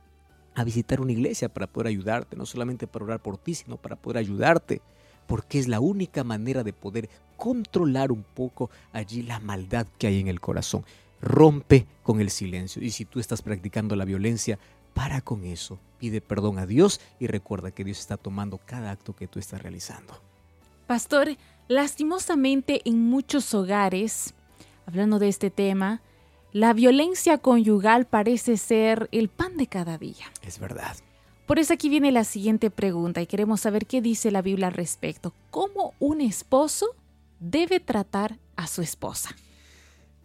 a 0.55 0.65
visitar 0.65 1.01
una 1.01 1.13
iglesia 1.13 1.49
para 1.49 1.67
poder 1.67 1.87
ayudarte, 1.87 2.37
no 2.37 2.47
solamente 2.47 2.87
para 2.87 3.05
orar 3.05 3.23
por 3.23 3.39
ti, 3.39 3.55
sino 3.55 3.77
para 3.77 3.97
poder 3.97 4.19
ayudarte 4.19 4.83
porque 5.27 5.59
es 5.59 5.69
la 5.69 5.81
única 5.81 6.25
manera 6.25 6.63
de 6.63 6.73
poder 6.73 7.09
controlar 7.37 8.13
un 8.13 8.23
poco 8.23 8.71
allí 8.93 9.23
la 9.23 9.41
maldad 9.41 9.87
que 9.99 10.07
hay 10.07 10.21
en 10.21 10.29
el 10.29 10.41
corazón. 10.41 10.85
rompe 11.21 11.87
con 12.03 12.21
el 12.21 12.31
silencio. 12.31 12.83
Y 12.83 12.91
si 12.91 13.05
tú 13.05 13.21
estás 13.21 13.43
practicando 13.43 13.95
la 13.95 14.05
violencia, 14.05 14.59
para 14.93 15.21
con 15.21 15.45
eso, 15.45 15.79
pide 15.99 16.21
perdón 16.21 16.59
a 16.59 16.67
Dios 16.67 17.01
y 17.21 17.29
recuerda 17.29 17.71
que 17.71 17.85
Dios 17.85 18.01
está 18.01 18.17
tomando 18.17 18.59
cada 18.59 18.91
acto 18.91 19.15
que 19.15 19.29
tú 19.29 19.39
estás 19.39 19.63
realizando. 19.63 20.21
Pastor, 20.87 21.37
lastimosamente 21.69 22.83
en 22.85 22.99
muchos 22.99 23.55
hogares, 23.55 24.35
hablando 24.85 25.19
de 25.19 25.29
este 25.29 25.51
tema, 25.51 26.03
la 26.53 26.73
violencia 26.75 27.39
conyugal 27.39 28.05
parece 28.05 28.57
ser 28.57 29.09
el 29.13 29.29
pan 29.29 29.57
de 29.57 29.67
cada 29.67 29.97
día. 29.97 30.27
Es 30.43 30.59
verdad. 30.59 30.97
Por 31.47 31.59
eso 31.59 31.75
aquí 31.75 31.89
viene 31.89 32.13
la 32.13 32.25
siguiente 32.25 32.71
pregunta 32.71 33.21
y 33.21 33.27
queremos 33.27 33.61
saber 33.61 33.87
qué 33.87 34.01
dice 34.01 34.31
la 34.31 34.43
Biblia 34.43 34.69
al 34.69 34.75
respecto. 34.75 35.35
¿Cómo 35.51 35.95
un 35.99 36.21
esposo 36.21 36.95
debe 37.41 37.81
tratar 37.81 38.39
a 38.57 38.67
su 38.67 38.81
esposa? 38.81 39.35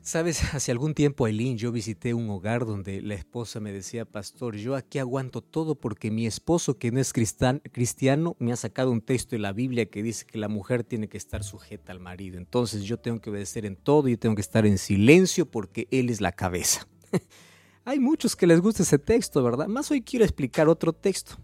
Sabes, 0.08 0.42
hace 0.54 0.72
algún 0.72 0.94
tiempo, 0.94 1.26
Aileen, 1.26 1.58
yo 1.58 1.74
visité 1.74 2.14
un 2.14 2.30
hogar 2.30 2.66
donde 2.66 3.02
la 3.02 3.16
esposa 3.16 3.60
me 3.60 3.74
decía, 3.74 4.06
pastor, 4.06 4.56
yo 4.56 4.76
aquí 4.76 5.00
aguanto 5.00 5.42
todo 5.42 5.76
porque 5.76 6.12
mi 6.12 6.26
esposo, 6.26 6.78
que 6.78 6.92
no 6.92 7.02
es 7.02 7.12
cristiano, 7.12 8.38
me 8.40 8.54
ha 8.54 8.56
sacado 8.56 8.92
un 8.92 9.02
texto 9.02 9.36
de 9.36 9.40
la 9.40 9.52
Biblia 9.52 9.88
que 9.88 10.04
dice 10.04 10.26
que 10.26 10.38
la 10.38 10.48
mujer 10.48 10.86
tiene 10.86 11.10
que 11.10 11.18
estar 11.18 11.44
sujeta 11.44 11.92
al 11.92 12.00
marido. 12.00 12.38
Entonces 12.38 12.84
yo 12.84 12.98
tengo 13.00 13.20
que 13.20 13.32
obedecer 13.32 13.66
en 13.66 13.76
todo, 13.76 14.08
y 14.08 14.16
tengo 14.16 14.36
que 14.36 14.42
estar 14.42 14.66
en 14.66 14.78
silencio 14.78 15.46
porque 15.46 15.90
él 15.92 16.10
es 16.10 16.22
la 16.22 16.32
cabeza. 16.32 16.88
Hay 17.88 18.02
muchos 18.02 18.36
que 18.36 18.48
les 18.48 18.60
gusta 18.60 18.84
ese 18.84 19.00
texto, 19.00 19.42
¿verdad? 19.42 19.68
Más 19.68 19.90
hoy 19.92 20.02
quiero 20.02 20.26
explicar 20.26 20.68
otro 20.68 20.92
texto. 20.92 21.38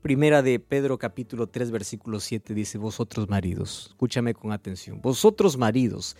Primera 0.00 0.40
de 0.40 0.60
Pedro 0.60 0.96
capítulo 0.96 1.48
3 1.48 1.72
versículo 1.72 2.20
7 2.20 2.54
dice, 2.54 2.78
vosotros 2.78 3.28
maridos, 3.28 3.86
escúchame 3.88 4.32
con 4.32 4.52
atención, 4.52 5.00
vosotros 5.02 5.56
maridos, 5.56 6.16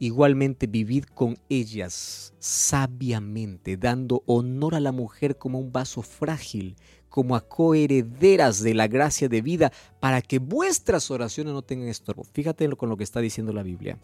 Igualmente 0.00 0.66
vivid 0.66 1.04
con 1.04 1.38
ellas 1.48 2.34
sabiamente, 2.40 3.76
dando 3.76 4.24
honor 4.26 4.74
a 4.74 4.80
la 4.80 4.90
mujer 4.90 5.38
como 5.38 5.60
un 5.60 5.70
vaso 5.70 6.02
frágil, 6.02 6.74
como 7.08 7.36
a 7.36 7.46
coherederas 7.48 8.60
de 8.60 8.74
la 8.74 8.88
gracia 8.88 9.28
de 9.28 9.40
vida, 9.40 9.72
para 10.00 10.20
que 10.20 10.40
vuestras 10.40 11.12
oraciones 11.12 11.52
no 11.52 11.62
tengan 11.62 11.88
estorbo. 11.88 12.24
Fíjate 12.24 12.68
con 12.70 12.88
lo 12.88 12.96
que 12.96 13.04
está 13.04 13.20
diciendo 13.20 13.52
la 13.52 13.62
Biblia. 13.62 13.98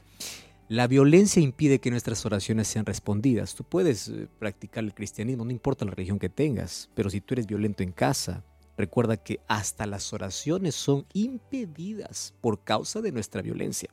La 0.70 0.86
violencia 0.86 1.42
impide 1.42 1.80
que 1.80 1.90
nuestras 1.90 2.24
oraciones 2.24 2.68
sean 2.68 2.86
respondidas. 2.86 3.56
Tú 3.56 3.64
puedes 3.64 4.06
eh, 4.06 4.28
practicar 4.38 4.84
el 4.84 4.94
cristianismo, 4.94 5.44
no 5.44 5.50
importa 5.50 5.84
la 5.84 5.90
religión 5.90 6.20
que 6.20 6.28
tengas, 6.28 6.88
pero 6.94 7.10
si 7.10 7.20
tú 7.20 7.34
eres 7.34 7.48
violento 7.48 7.82
en 7.82 7.90
casa, 7.90 8.44
recuerda 8.76 9.16
que 9.16 9.40
hasta 9.48 9.84
las 9.84 10.12
oraciones 10.12 10.76
son 10.76 11.06
impedidas 11.12 12.34
por 12.40 12.62
causa 12.62 13.00
de 13.00 13.10
nuestra 13.10 13.42
violencia. 13.42 13.90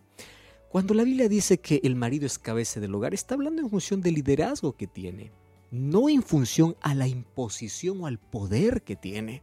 Cuando 0.70 0.94
la 0.94 1.04
Biblia 1.04 1.28
dice 1.28 1.58
que 1.58 1.82
el 1.84 1.96
marido 1.96 2.28
es 2.28 2.38
cabeza 2.38 2.80
del 2.80 2.94
hogar, 2.94 3.16
está 3.16 3.34
hablando 3.34 3.64
en 3.64 3.72
función 3.72 4.00
del 4.00 4.14
liderazgo 4.14 4.78
que 4.78 4.86
tiene, 4.86 5.32
no 5.72 6.10
en 6.10 6.22
función 6.22 6.76
a 6.82 6.94
la 6.94 7.08
imposición 7.08 8.04
o 8.04 8.06
al 8.06 8.20
poder 8.20 8.84
que 8.84 8.96
tiene. 8.96 9.42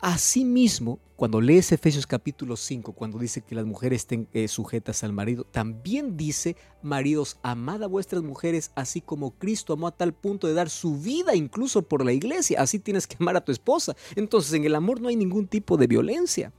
Asimismo, 0.00 0.98
cuando 1.16 1.40
lees 1.40 1.72
Efesios 1.72 2.06
capítulo 2.06 2.56
5, 2.56 2.92
cuando 2.92 3.18
dice 3.18 3.40
que 3.40 3.54
las 3.54 3.64
mujeres 3.64 4.02
estén 4.02 4.28
eh, 4.34 4.46
sujetas 4.46 5.02
al 5.02 5.14
marido, 5.14 5.44
también 5.44 6.18
dice, 6.18 6.54
maridos, 6.82 7.38
amad 7.42 7.82
a 7.82 7.86
vuestras 7.86 8.22
mujeres, 8.22 8.72
así 8.74 9.00
como 9.00 9.30
Cristo 9.30 9.72
amó 9.72 9.86
a 9.86 9.96
tal 9.96 10.12
punto 10.12 10.46
de 10.46 10.52
dar 10.52 10.68
su 10.68 10.98
vida 10.98 11.34
incluso 11.34 11.80
por 11.80 12.04
la 12.04 12.12
iglesia. 12.12 12.60
Así 12.60 12.78
tienes 12.78 13.06
que 13.06 13.16
amar 13.18 13.36
a 13.36 13.44
tu 13.44 13.52
esposa. 13.52 13.96
Entonces, 14.16 14.52
en 14.52 14.64
el 14.64 14.74
amor 14.74 15.00
no 15.00 15.08
hay 15.08 15.16
ningún 15.16 15.46
tipo 15.46 15.78
de 15.78 15.86
violencia. 15.86 16.52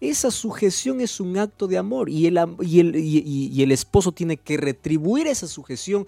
Esa 0.00 0.32
sujeción 0.32 1.00
es 1.00 1.20
un 1.20 1.38
acto 1.38 1.68
de 1.68 1.78
amor 1.78 2.10
y 2.10 2.26
el, 2.26 2.36
y 2.62 2.80
el, 2.80 2.96
y 2.96 3.62
el 3.62 3.70
esposo 3.70 4.10
tiene 4.10 4.36
que 4.36 4.56
retribuir 4.56 5.28
esa 5.28 5.46
sujeción 5.46 6.04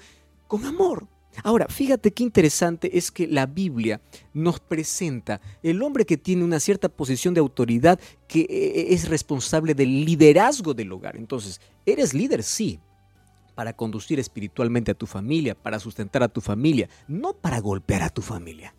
con 0.48 0.64
amor. 0.64 1.06
Ahora, 1.42 1.66
fíjate 1.68 2.12
qué 2.12 2.22
interesante 2.22 2.96
es 2.96 3.10
que 3.10 3.26
la 3.26 3.46
Biblia 3.46 4.00
nos 4.32 4.60
presenta 4.60 5.40
el 5.62 5.82
hombre 5.82 6.04
que 6.04 6.16
tiene 6.16 6.44
una 6.44 6.60
cierta 6.60 6.88
posición 6.88 7.34
de 7.34 7.40
autoridad 7.40 7.98
que 8.28 8.40
eh, 8.40 8.46
eh, 8.50 8.86
es 8.90 9.08
responsable 9.08 9.74
del 9.74 10.04
liderazgo 10.04 10.74
del 10.74 10.92
hogar. 10.92 11.16
Entonces, 11.16 11.60
¿eres 11.84 12.14
líder? 12.14 12.42
Sí, 12.42 12.78
para 13.54 13.72
conducir 13.72 14.18
espiritualmente 14.18 14.90
a 14.90 14.94
tu 14.94 15.06
familia, 15.06 15.54
para 15.54 15.78
sustentar 15.78 16.22
a 16.22 16.28
tu 16.28 16.40
familia, 16.40 16.88
no 17.08 17.32
para 17.32 17.60
golpear 17.60 18.02
a 18.02 18.10
tu 18.10 18.22
familia, 18.22 18.74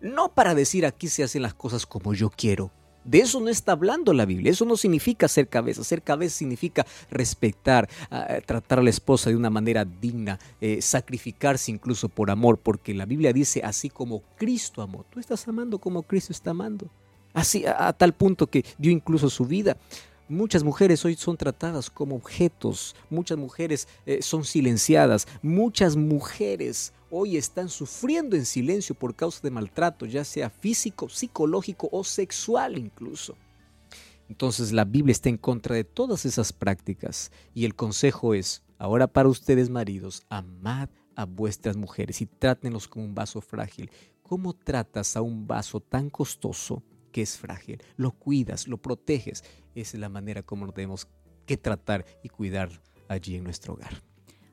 no 0.00 0.32
para 0.32 0.54
decir 0.54 0.86
aquí 0.86 1.08
se 1.08 1.22
hacen 1.22 1.42
las 1.42 1.54
cosas 1.54 1.86
como 1.86 2.14
yo 2.14 2.30
quiero, 2.30 2.70
de 3.04 3.20
eso 3.20 3.40
no 3.40 3.48
está 3.48 3.72
hablando 3.72 4.12
la 4.12 4.26
Biblia. 4.26 4.50
Eso 4.50 4.64
no 4.64 4.76
significa 4.76 5.28
ser 5.28 5.48
cabeza. 5.48 5.84
Ser 5.84 6.02
cabeza 6.02 6.36
significa 6.36 6.86
respetar, 7.10 7.88
ah, 8.10 8.38
tratar 8.46 8.80
a 8.80 8.82
la 8.82 8.90
esposa 8.90 9.30
de 9.30 9.36
una 9.36 9.50
manera 9.50 9.84
digna, 9.84 10.38
eh, 10.60 10.82
sacrificarse 10.82 11.70
incluso 11.70 12.08
por 12.08 12.30
amor, 12.30 12.58
porque 12.58 12.94
la 12.94 13.06
Biblia 13.06 13.32
dice 13.32 13.62
así 13.64 13.88
como 13.88 14.22
Cristo 14.36 14.82
amó. 14.82 15.04
Tú 15.10 15.20
estás 15.20 15.46
amando 15.48 15.78
como 15.78 16.02
Cristo 16.02 16.32
está 16.32 16.50
amando. 16.50 16.88
Así 17.32 17.64
a 17.64 17.92
tal 17.92 18.12
punto 18.12 18.48
que 18.48 18.64
dio 18.76 18.90
incluso 18.90 19.30
su 19.30 19.44
vida. 19.44 19.76
Muchas 20.30 20.62
mujeres 20.62 21.04
hoy 21.04 21.16
son 21.16 21.36
tratadas 21.36 21.90
como 21.90 22.14
objetos, 22.14 22.94
muchas 23.10 23.36
mujeres 23.36 23.88
eh, 24.06 24.22
son 24.22 24.44
silenciadas, 24.44 25.26
muchas 25.42 25.96
mujeres 25.96 26.92
hoy 27.10 27.36
están 27.36 27.68
sufriendo 27.68 28.36
en 28.36 28.46
silencio 28.46 28.94
por 28.94 29.16
causa 29.16 29.40
de 29.42 29.50
maltrato, 29.50 30.06
ya 30.06 30.22
sea 30.22 30.48
físico, 30.48 31.08
psicológico 31.08 31.88
o 31.90 32.04
sexual 32.04 32.78
incluso. 32.78 33.34
Entonces 34.28 34.70
la 34.70 34.84
Biblia 34.84 35.10
está 35.10 35.30
en 35.30 35.36
contra 35.36 35.74
de 35.74 35.82
todas 35.82 36.24
esas 36.24 36.52
prácticas 36.52 37.32
y 37.52 37.64
el 37.64 37.74
consejo 37.74 38.32
es, 38.32 38.62
ahora 38.78 39.08
para 39.08 39.28
ustedes 39.28 39.68
maridos, 39.68 40.22
amad 40.28 40.90
a 41.16 41.24
vuestras 41.24 41.76
mujeres 41.76 42.20
y 42.20 42.26
trátenlos 42.26 42.86
como 42.86 43.04
un 43.04 43.16
vaso 43.16 43.40
frágil. 43.40 43.90
¿Cómo 44.22 44.54
tratas 44.54 45.16
a 45.16 45.22
un 45.22 45.48
vaso 45.48 45.80
tan 45.80 46.08
costoso 46.08 46.84
que 47.10 47.22
es 47.22 47.38
frágil? 47.38 47.82
Lo 47.96 48.12
cuidas, 48.12 48.68
lo 48.68 48.78
proteges 48.78 49.44
esa 49.74 49.96
es 49.96 50.00
la 50.00 50.08
manera 50.08 50.42
como 50.42 50.66
nos 50.66 50.74
tenemos 50.74 51.08
que 51.46 51.56
tratar 51.56 52.04
y 52.22 52.28
cuidar 52.28 52.70
allí 53.08 53.36
en 53.36 53.44
nuestro 53.44 53.74
hogar. 53.74 54.02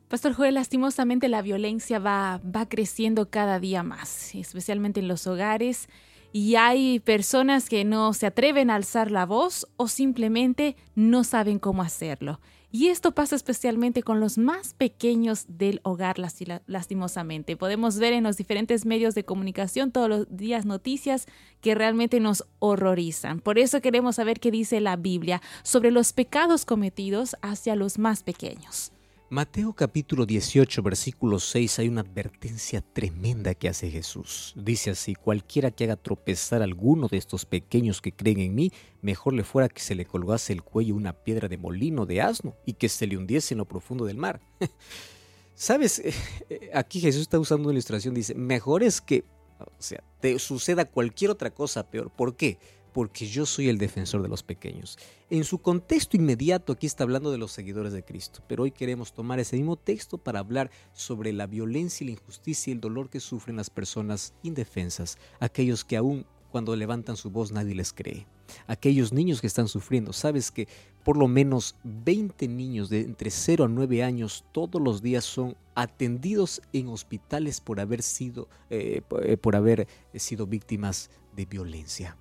Pastor 0.08 0.34
Joel, 0.34 0.54
lastimosamente 0.54 1.28
la 1.28 1.42
violencia 1.42 2.00
va, 2.00 2.40
va 2.44 2.70
creciendo 2.70 3.30
cada 3.30 3.60
día 3.60 3.84
más, 3.84 4.34
especialmente 4.36 5.02
en 5.02 5.08
los 5.08 5.28
hogares, 5.28 5.90
y 6.32 6.56
hay 6.56 7.00
personas 7.00 7.68
que 7.68 7.84
no 7.84 8.14
se 8.14 8.26
atreven 8.26 8.70
a 8.70 8.76
alzar 8.76 9.12
la 9.12 9.26
voz 9.26 9.68
o 9.76 9.88
simplemente 9.88 10.76
no 10.96 11.24
saben 11.24 11.60
cómo 11.60 11.82
hacerlo. 11.82 12.40
Y 12.78 12.90
esto 12.90 13.12
pasa 13.14 13.36
especialmente 13.36 14.04
con 14.04 14.20
los 14.20 14.38
más 14.38 14.76
pequeños 14.76 15.46
del 15.48 15.80
hogar, 15.82 16.18
lastimosamente. 16.20 17.58
Podemos 17.58 17.98
ver 17.98 18.14
en 18.14 18.24
los 18.24 18.38
diferentes 18.38 18.86
medios 18.86 19.16
de 19.16 19.26
comunicación 19.26 19.92
todos 19.92 20.08
los 20.08 20.28
días 20.30 20.68
noticias 20.68 21.26
que 21.60 21.74
realmente 21.74 22.20
nos 22.20 22.46
horrorizan. 22.60 23.40
Por 23.40 23.58
eso 23.58 23.82
queremos 23.82 24.18
saber 24.18 24.40
qué 24.40 24.52
dice 24.52 24.80
la 24.80 24.96
Biblia 24.96 25.42
sobre 25.64 25.90
los 25.90 26.14
pecados 26.14 26.66
cometidos 26.66 27.36
hacia 27.42 27.76
los 27.76 27.98
más 27.98 28.22
pequeños. 28.22 28.92
Mateo 29.30 29.74
capítulo 29.74 30.26
18, 30.26 30.82
versículo 30.82 31.40
6, 31.40 31.80
hay 31.80 31.90
una 31.90 32.00
advertencia 32.00 32.80
tremenda 32.80 33.54
que 33.56 33.68
hace 33.68 33.92
Jesús. 33.92 34.54
Dice 34.56 34.92
así, 34.92 35.16
cualquiera 35.16 35.70
que 35.70 35.84
haga 35.84 35.98
tropezar 35.98 36.62
a 36.62 36.64
alguno 36.64 37.10
de 37.10 37.18
estos 37.18 37.44
pequeños 37.44 38.00
que 38.00 38.14
creen 38.14 38.40
en 38.40 38.56
mí, 38.56 38.72
mejor 39.02 39.34
le 39.34 39.44
fuera 39.44 39.68
que 39.68 39.82
se 39.82 39.96
le 39.96 40.06
colgase 40.06 40.54
el 40.54 40.64
cuello 40.64 40.96
una 40.96 41.12
piedra 41.12 41.50
de 41.50 41.58
molino 41.58 42.06
de 42.06 42.22
asno 42.22 42.56
y 42.66 42.74
que 42.74 42.88
se 42.88 43.06
le 43.06 43.18
hundiese 43.18 43.54
en 43.54 43.58
lo 43.58 43.66
profundo 43.66 44.06
del 44.06 44.16
mar. 44.16 44.40
¿Sabes? 45.56 46.02
Aquí 46.74 47.02
Jesús 47.02 47.24
está 47.24 47.38
usando 47.38 47.68
una 47.68 47.74
ilustración, 47.74 48.14
dice, 48.14 48.34
mejor 48.34 48.82
es 48.82 49.02
que, 49.02 49.26
o 49.60 49.66
sea, 49.78 50.02
te 50.22 50.40
suceda 50.40 50.86
cualquier 50.86 51.32
otra 51.32 51.50
cosa 51.50 51.90
peor. 51.90 52.12
¿Por 52.12 52.38
qué? 52.38 52.60
Porque 52.98 53.28
yo 53.28 53.46
soy 53.46 53.70
el 53.70 53.78
defensor 53.78 54.24
de 54.24 54.28
los 54.28 54.42
pequeños. 54.42 54.98
En 55.30 55.44
su 55.44 55.60
contexto 55.60 56.18
inmediato 56.18 56.74
aquí 56.74 56.88
está 56.88 57.04
hablando 57.04 57.30
de 57.30 57.38
los 57.38 57.52
seguidores 57.52 57.94
de 57.94 58.04
Cristo, 58.04 58.42
pero 58.48 58.64
hoy 58.64 58.72
queremos 58.72 59.14
tomar 59.14 59.40
ese 59.40 59.56
mismo 59.56 59.76
texto 59.76 60.18
para 60.18 60.40
hablar 60.40 60.72
sobre 60.94 61.32
la 61.32 61.46
violencia 61.46 62.08
la 62.08 62.14
injusticia 62.14 62.72
y 62.72 62.74
el 62.74 62.82
dolor 62.82 63.12
que 63.12 63.20
sufren 63.20 63.58
las 63.58 63.70
personas 63.70 64.34
indefensas, 64.42 65.20
aquellos 65.40 65.86
que 65.86 65.96
aún 65.96 66.26
cuando 66.50 66.76
levantan 66.76 67.18
su 67.18 67.30
voz 67.30 67.52
nadie 67.52 67.76
les 67.76 67.94
cree. 67.94 68.26
Aquellos 68.66 69.14
niños 69.14 69.42
que 69.42 69.48
están 69.48 69.68
sufriendo, 69.68 70.12
sabes 70.12 70.50
que 70.50 70.68
por 71.04 71.18
lo 71.18 71.28
menos 71.28 71.76
20 71.84 72.48
niños 72.48 72.90
de 72.90 73.02
entre 73.02 73.30
0 73.30 73.66
a 73.66 73.68
9 73.68 74.02
años 74.02 74.44
todos 74.52 74.82
los 74.82 75.04
días 75.04 75.24
son 75.24 75.56
atendidos 75.76 76.64
en 76.74 76.88
hospitales 76.88 77.62
por 77.62 77.80
haber 77.80 78.02
sido, 78.02 78.50
eh, 78.72 79.02
eh, 79.22 79.38
por 79.38 79.56
haber 79.56 79.88
sido 80.16 80.48
víctimas 80.48 81.12
de 81.36 81.46
violencia. 81.46 82.18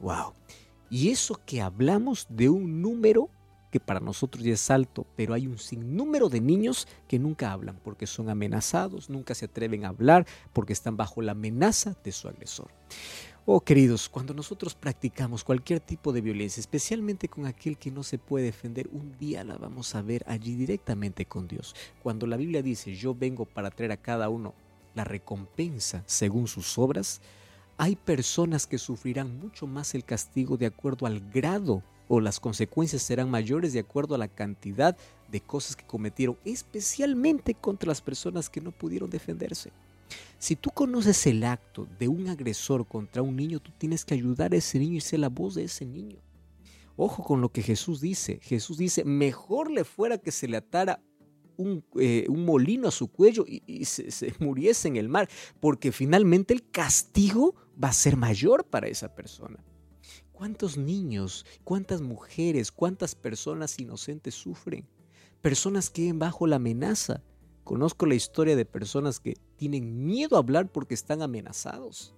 Wow. 0.00 0.32
Y 0.90 1.10
eso 1.10 1.40
que 1.44 1.62
hablamos 1.62 2.26
de 2.28 2.48
un 2.48 2.82
número 2.82 3.30
que 3.74 3.80
para 3.80 3.98
nosotros 3.98 4.44
ya 4.44 4.52
es 4.52 4.70
alto, 4.70 5.04
pero 5.16 5.34
hay 5.34 5.48
un 5.48 5.58
sinnúmero 5.58 6.28
de 6.28 6.40
niños 6.40 6.86
que 7.08 7.18
nunca 7.18 7.50
hablan 7.50 7.80
porque 7.82 8.06
son 8.06 8.28
amenazados, 8.28 9.10
nunca 9.10 9.34
se 9.34 9.46
atreven 9.46 9.84
a 9.84 9.88
hablar 9.88 10.28
porque 10.52 10.72
están 10.72 10.96
bajo 10.96 11.22
la 11.22 11.32
amenaza 11.32 11.96
de 12.04 12.12
su 12.12 12.28
agresor. 12.28 12.70
Oh 13.46 13.60
queridos, 13.60 14.08
cuando 14.08 14.32
nosotros 14.32 14.76
practicamos 14.76 15.42
cualquier 15.42 15.80
tipo 15.80 16.12
de 16.12 16.20
violencia, 16.20 16.60
especialmente 16.60 17.28
con 17.28 17.46
aquel 17.46 17.76
que 17.76 17.90
no 17.90 18.04
se 18.04 18.16
puede 18.16 18.44
defender, 18.44 18.88
un 18.92 19.18
día 19.18 19.42
la 19.42 19.58
vamos 19.58 19.96
a 19.96 20.02
ver 20.02 20.24
allí 20.28 20.54
directamente 20.54 21.26
con 21.26 21.48
Dios. 21.48 21.74
Cuando 22.00 22.28
la 22.28 22.36
Biblia 22.36 22.62
dice, 22.62 22.94
yo 22.94 23.12
vengo 23.12 23.44
para 23.44 23.72
traer 23.72 23.90
a 23.90 23.96
cada 23.96 24.28
uno 24.28 24.54
la 24.94 25.02
recompensa 25.02 26.04
según 26.06 26.46
sus 26.46 26.78
obras, 26.78 27.20
hay 27.76 27.96
personas 27.96 28.66
que 28.66 28.78
sufrirán 28.78 29.38
mucho 29.38 29.66
más 29.66 29.94
el 29.94 30.04
castigo 30.04 30.56
de 30.56 30.66
acuerdo 30.66 31.06
al 31.06 31.20
grado 31.30 31.82
o 32.08 32.20
las 32.20 32.38
consecuencias 32.38 33.02
serán 33.02 33.30
mayores 33.30 33.72
de 33.72 33.80
acuerdo 33.80 34.14
a 34.14 34.18
la 34.18 34.28
cantidad 34.28 34.96
de 35.30 35.40
cosas 35.40 35.74
que 35.74 35.86
cometieron, 35.86 36.36
especialmente 36.44 37.54
contra 37.54 37.88
las 37.88 38.00
personas 38.00 38.50
que 38.50 38.60
no 38.60 38.70
pudieron 38.70 39.10
defenderse. 39.10 39.72
Si 40.38 40.54
tú 40.54 40.70
conoces 40.70 41.26
el 41.26 41.42
acto 41.44 41.88
de 41.98 42.08
un 42.08 42.28
agresor 42.28 42.86
contra 42.86 43.22
un 43.22 43.34
niño, 43.34 43.60
tú 43.60 43.72
tienes 43.78 44.04
que 44.04 44.14
ayudar 44.14 44.52
a 44.52 44.56
ese 44.56 44.78
niño 44.78 44.96
y 44.96 45.00
ser 45.00 45.20
la 45.20 45.28
voz 45.28 45.54
de 45.54 45.64
ese 45.64 45.86
niño. 45.86 46.18
Ojo 46.96 47.24
con 47.24 47.40
lo 47.40 47.48
que 47.48 47.62
Jesús 47.62 48.00
dice. 48.00 48.38
Jesús 48.42 48.78
dice, 48.78 49.04
mejor 49.04 49.70
le 49.70 49.84
fuera 49.84 50.18
que 50.18 50.30
se 50.30 50.46
le 50.46 50.58
atara 50.58 51.00
un, 51.56 51.84
eh, 51.98 52.26
molino 52.28 52.88
a 52.88 52.90
su 52.90 53.08
cuello 53.08 53.44
y, 53.46 53.84
se, 53.84 54.10
se, 54.10 54.34
muriese 54.38 54.88
en 54.88 54.96
el 54.96 55.08
mar, 55.08 55.28
porque 55.60 55.92
finalmente 55.92 56.52
el 56.52 56.68
castigo 56.70 57.54
va 57.82 57.88
a 57.88 57.92
ser 57.92 58.16
mayor 58.16 58.64
para 58.64 58.88
esa 58.88 59.14
persona. 59.14 59.62
¿Cuántos 60.32 60.76
niños, 60.76 61.46
cuántas 61.62 62.00
mujeres, 62.00 62.72
cuántas 62.72 63.14
personas 63.14 63.78
inocentes 63.78 64.34
sufren? 64.34 64.86
Personas 65.40 65.90
que 65.90 66.12
bajo 66.12 66.46
la 66.46 66.56
amenaza 66.56 67.22
Conozco 67.64 68.04
la 68.04 68.14
historia 68.14 68.56
de 68.56 68.66
personas 68.66 69.20
que 69.20 69.38
tienen 69.56 70.04
miedo 70.04 70.36
a 70.36 70.40
hablar 70.40 70.70
porque 70.70 70.92
están 70.92 71.22
amenazados. 71.22 72.14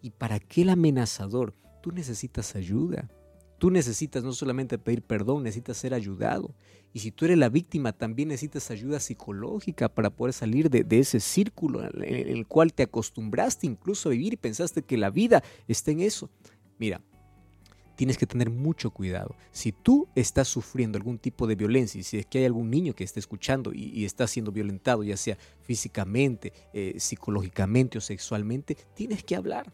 Y 0.00 0.10
para 0.10 0.36
aquel 0.36 0.68
amenazador, 0.68 1.54
tú 1.82 1.90
necesitas 1.90 2.54
ayuda. 2.54 3.10
Tú 3.58 3.70
necesitas 3.70 4.22
no 4.22 4.32
solamente 4.32 4.78
pedir 4.78 5.02
perdón, 5.02 5.42
necesitas 5.42 5.76
ser 5.78 5.94
ayudado. 5.94 6.54
Y 6.92 7.00
si 7.00 7.10
tú 7.10 7.24
eres 7.26 7.38
la 7.38 7.48
víctima, 7.48 7.92
también 7.92 8.28
necesitas 8.28 8.70
ayuda 8.70 9.00
psicológica 9.00 9.88
para 9.88 10.10
poder 10.10 10.32
salir 10.32 10.70
de, 10.70 10.98
ese 10.98 11.20
círculo 11.20 11.84
en 11.84 12.28
el 12.28 12.46
cual 12.46 12.72
te 12.72 12.84
acostumbraste 12.84 13.66
incluso 13.66 14.08
a 14.08 14.12
vivir 14.12 14.34
y 14.34 14.36
pensaste 14.36 14.82
que 14.82 14.96
la 14.96 15.10
vida 15.10 15.42
está 15.68 15.90
en 15.90 16.00
eso. 16.00 16.30
Mira, 16.78 17.02
tienes 17.96 18.18
que 18.18 18.26
tener 18.26 18.50
mucho 18.50 18.90
cuidado. 18.90 19.34
Si 19.50 19.72
tú 19.72 20.08
estás 20.14 20.48
sufriendo 20.48 20.96
algún 20.96 21.18
tipo 21.18 21.46
de 21.46 21.56
violencia 21.56 21.98
y 21.98 22.04
si 22.04 22.18
es 22.18 22.26
que 22.26 22.38
hay 22.38 22.44
algún 22.44 22.70
niño 22.70 22.94
que 22.94 23.04
esté 23.04 23.20
escuchando 23.20 23.72
y, 23.74 24.04
está 24.04 24.26
siendo 24.26 24.52
violentado, 24.52 25.02
ya 25.02 25.16
sea 25.16 25.36
físicamente, 25.62 26.52
eh, 26.72 26.94
psicológicamente 26.98 27.98
o 27.98 28.00
sexualmente, 28.00 28.76
tienes 28.94 29.24
que 29.24 29.34
hablar. 29.34 29.72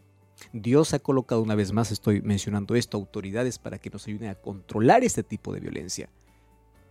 Dios 0.51 0.93
ha 0.93 0.99
colocado 0.99 1.41
una 1.41 1.55
vez 1.55 1.71
más, 1.71 1.91
estoy 1.91 2.21
mencionando 2.21 2.75
esto, 2.75 2.97
autoridades 2.97 3.59
para 3.59 3.79
que 3.79 3.89
nos 3.89 4.07
ayuden 4.07 4.29
a 4.29 4.35
controlar 4.35 5.03
este 5.03 5.23
tipo 5.23 5.53
de 5.53 5.59
violencia. 5.59 6.09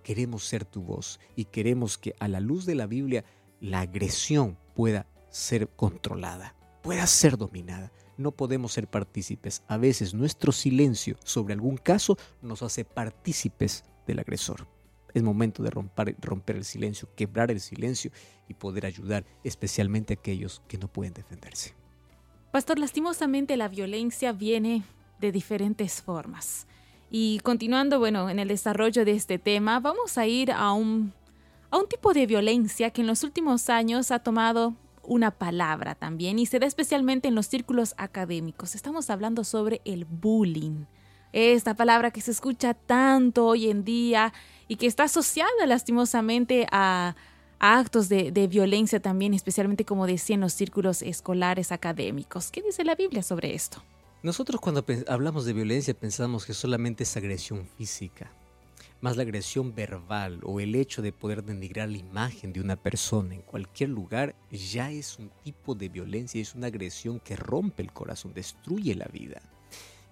Queremos 0.02 0.44
ser 0.44 0.64
tu 0.64 0.82
voz 0.82 1.20
y 1.36 1.44
queremos 1.46 1.98
que 1.98 2.14
a 2.18 2.28
la 2.28 2.40
luz 2.40 2.66
de 2.66 2.74
la 2.74 2.86
Biblia 2.86 3.24
la 3.60 3.80
agresión 3.80 4.58
pueda 4.74 5.06
ser 5.30 5.68
controlada, 5.68 6.56
pueda 6.82 7.06
ser 7.06 7.36
dominada 7.36 7.92
no 8.16 8.32
podemos 8.32 8.72
ser 8.72 8.88
partícipes. 8.88 9.62
A 9.68 9.76
veces 9.76 10.14
nuestro 10.14 10.52
silencio 10.52 11.16
sobre 11.24 11.54
algún 11.54 11.76
caso 11.76 12.16
nos 12.40 12.62
hace 12.62 12.84
partícipes 12.84 13.84
del 14.06 14.18
agresor. 14.18 14.68
Es 15.14 15.22
momento 15.22 15.62
de 15.62 15.70
romper, 15.70 16.16
romper, 16.20 16.56
el 16.56 16.64
silencio, 16.64 17.08
quebrar 17.14 17.50
el 17.50 17.60
silencio 17.60 18.10
y 18.48 18.54
poder 18.54 18.86
ayudar 18.86 19.26
especialmente 19.44 20.14
aquellos 20.14 20.62
que 20.68 20.78
no 20.78 20.88
pueden 20.88 21.12
defenderse. 21.12 21.74
Pastor, 22.52 22.78
lastimosamente 22.78 23.56
la 23.56 23.68
violencia 23.68 24.32
viene 24.32 24.82
de 25.18 25.32
diferentes 25.32 26.02
formas. 26.02 26.66
Y 27.10 27.40
continuando, 27.40 27.98
bueno, 27.98 28.28
en 28.28 28.38
el 28.38 28.48
desarrollo 28.48 29.06
de 29.06 29.12
este 29.12 29.38
tema, 29.38 29.80
vamos 29.80 30.18
a 30.18 30.26
ir 30.26 30.52
a 30.52 30.72
un, 30.72 31.14
a 31.70 31.78
un 31.78 31.88
tipo 31.88 32.12
de 32.12 32.26
violencia 32.26 32.90
que 32.90 33.00
en 33.00 33.06
los 33.06 33.24
últimos 33.24 33.70
años 33.70 34.10
ha 34.10 34.18
tomado 34.18 34.74
una 35.02 35.30
palabra 35.30 35.94
también 35.94 36.38
y 36.38 36.44
se 36.44 36.58
da 36.58 36.66
especialmente 36.66 37.26
en 37.26 37.34
los 37.34 37.46
círculos 37.46 37.94
académicos. 37.96 38.74
Estamos 38.74 39.08
hablando 39.08 39.44
sobre 39.44 39.80
el 39.86 40.04
bullying. 40.04 40.84
Esta 41.32 41.72
palabra 41.72 42.10
que 42.10 42.20
se 42.20 42.32
escucha 42.32 42.74
tanto 42.74 43.46
hoy 43.46 43.70
en 43.70 43.82
día 43.82 44.34
y 44.68 44.76
que 44.76 44.86
está 44.86 45.04
asociada 45.04 45.66
lastimosamente 45.66 46.66
a, 46.70 47.16
actos 47.62 48.08
de, 48.08 48.30
violencia 48.48 49.00
también, 49.00 49.32
especialmente 49.32 49.84
como 49.84 50.06
decía 50.06 50.34
en 50.34 50.40
los 50.40 50.52
círculos 50.52 51.00
escolares 51.00 51.72
académicos. 51.72 52.50
¿Qué 52.50 52.60
dice 52.60 52.84
la 52.84 52.94
Biblia 52.94 53.22
sobre 53.22 53.54
esto? 53.54 53.82
Nosotros 54.22 54.60
cuando 54.60 54.84
hablamos 55.08 55.44
de 55.44 55.52
violencia 55.52 55.94
pensamos 55.94 56.44
que 56.44 56.54
solamente 56.54 57.04
es 57.04 57.16
agresión 57.16 57.66
física 57.78 58.30
más 59.02 59.16
la 59.16 59.24
agresión 59.24 59.74
verbal 59.74 60.40
o 60.44 60.60
el 60.60 60.76
hecho 60.76 61.02
de 61.02 61.12
poder 61.12 61.44
denigrar 61.44 61.88
la 61.88 61.98
imagen 61.98 62.52
de 62.52 62.60
una 62.60 62.76
persona 62.76 63.34
en 63.34 63.42
cualquier 63.42 63.90
lugar 63.90 64.36
ya 64.50 64.92
es 64.92 65.18
un 65.18 65.28
tipo 65.42 65.74
de 65.74 65.88
violencia, 65.88 66.40
es 66.40 66.54
una 66.54 66.68
agresión 66.68 67.18
que 67.18 67.34
rompe 67.34 67.82
el 67.82 67.92
corazón, 67.92 68.32
destruye 68.32 68.94
la 68.94 69.06
vida. 69.06 69.42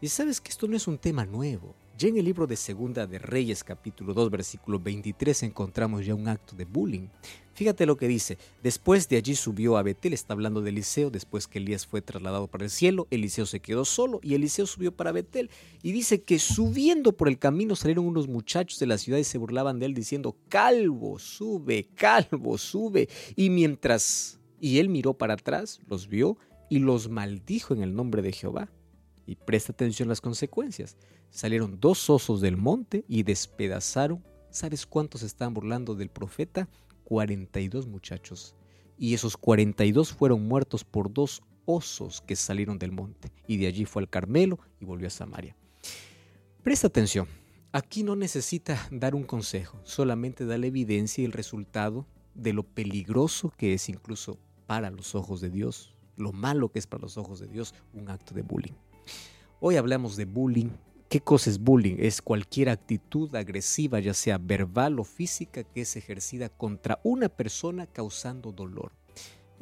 Y 0.01 0.09
sabes 0.09 0.41
que 0.41 0.51
esto 0.51 0.67
no 0.67 0.77
es 0.77 0.89
un 0.89 0.99
tema 0.99 1.25
nuevo. 1.25 1.77
Ya 2.01 2.09
en 2.09 2.17
el 2.17 2.25
libro 2.25 2.47
de 2.47 2.57
Segunda 2.57 3.07
de 3.07 3.19
Reyes 3.19 3.63
capítulo 3.63 4.15
2 4.15 4.31
versículo 4.31 4.81
23 4.81 5.43
encontramos 5.43 6.07
ya 6.07 6.15
un 6.15 6.29
acto 6.29 6.57
de 6.57 6.65
bullying. 6.65 7.09
Fíjate 7.53 7.85
lo 7.85 7.99
que 7.99 8.09
dice, 8.09 8.39
después 8.63 9.07
de 9.11 9.19
allí 9.19 9.35
subió 9.35 9.77
a 9.77 9.83
Betel, 9.83 10.15
está 10.15 10.33
hablando 10.33 10.63
de 10.63 10.71
Eliseo, 10.71 11.11
después 11.11 11.47
que 11.47 11.59
Elías 11.59 11.87
fue 11.87 12.01
trasladado 12.01 12.47
para 12.47 12.65
el 12.65 12.71
cielo, 12.71 13.07
Eliseo 13.11 13.45
se 13.45 13.61
quedó 13.61 13.85
solo 13.85 14.19
y 14.23 14.33
Eliseo 14.33 14.65
subió 14.65 14.97
para 14.97 15.13
Betel. 15.13 15.51
Y 15.83 15.93
dice 15.93 16.23
que 16.23 16.39
subiendo 16.39 17.13
por 17.13 17.29
el 17.29 17.39
camino 17.39 17.77
salieron 17.77 18.07
unos 18.07 18.29
muchachos 18.29 18.79
de 18.79 18.87
la 18.87 18.97
ciudad 18.97 19.19
y 19.19 19.25
se 19.25 19.37
burlaban 19.37 19.79
de 19.79 19.85
él 19.85 19.93
diciendo, 19.93 20.39
calvo, 20.49 21.19
sube, 21.19 21.91
calvo, 21.95 22.57
sube. 22.57 23.11
Y 23.37 23.51
mientras, 23.51 24.41
y 24.59 24.79
él 24.79 24.89
miró 24.89 25.13
para 25.13 25.35
atrás, 25.35 25.81
los 25.87 26.09
vio 26.09 26.39
y 26.71 26.79
los 26.79 27.11
maldijo 27.11 27.75
en 27.75 27.83
el 27.83 27.95
nombre 27.95 28.23
de 28.23 28.33
Jehová. 28.33 28.71
Y 29.31 29.37
presta 29.37 29.71
atención 29.71 30.09
a 30.09 30.11
las 30.11 30.21
consecuencias. 30.21 30.97
Salieron 31.31 31.79
dos 31.79 32.11
osos 32.11 32.41
del 32.41 32.57
monte 32.57 33.05
y 33.07 33.23
despedazaron. 33.23 34.25
¿Sabes 34.51 34.87
cuántos 34.87 35.23
estaban 35.23 35.55
burlando 35.55 35.95
del 35.95 36.09
profeta? 36.09 36.69
42 37.05 37.87
muchachos. 37.87 38.57
Y 38.99 39.15
esos 39.15 39.37
42 39.37 40.13
fueron 40.13 40.49
muertos 40.49 40.83
por 40.83 41.13
dos 41.13 41.43
osos 41.65 42.23
que 42.23 42.35
salieron 42.35 42.77
del 42.81 42.91
monte. 42.91 43.31
Y 43.47 43.59
de 43.59 43.69
allí 43.69 43.85
fue 43.85 44.03
al 44.03 44.11
Carmelo 44.11 44.59
y 44.81 44.85
volvió 44.85 45.07
a 45.07 45.11
Samaria. 45.11 45.55
Presta 46.65 46.89
atención. 46.89 47.29
Aquí 47.71 48.03
no 48.03 48.17
necesita 48.17 48.85
dar 48.91 49.15
un 49.15 49.23
consejo, 49.23 49.79
solamente 49.85 50.45
da 50.45 50.59
la 50.59 50.67
evidencia 50.67 51.23
y 51.23 51.25
el 51.25 51.31
resultado 51.31 52.05
de 52.35 52.53
lo 52.53 52.65
peligroso 52.65 53.53
que 53.57 53.75
es 53.75 53.89
incluso 53.89 54.41
para 54.67 54.91
los 54.91 55.15
ojos 55.15 55.41
de 55.41 55.51
Dios, 55.51 55.95
lo 56.17 56.33
malo 56.33 56.73
que 56.73 56.81
es 56.81 56.89
para 56.89 57.03
los 57.03 57.17
ojos 57.17 57.39
de 57.39 57.47
Dios 57.47 57.77
un 57.95 58.11
acto 58.11 58.35
de 58.35 58.43
bullying. 58.43 58.75
Hoy 59.61 59.77
hablamos 59.77 60.17
de 60.17 60.25
bullying 60.25 60.71
¿Qué 61.11 61.21
cosa 61.21 61.51
es 61.51 61.59
bullying? 61.59 61.97
Es 61.99 62.23
cualquier 62.23 62.69
actitud 62.69 63.35
agresiva, 63.35 63.99
ya 63.99 64.15
sea 64.15 64.39
verbal 64.39 65.01
o 65.01 65.05
física, 65.05 65.65
que 65.65 65.81
es 65.81 65.97
ejercida 65.97 66.49
contra 66.49 67.01
una 67.03 67.29
persona 67.29 67.89
causando 67.89 68.53
dolor. 68.53 68.93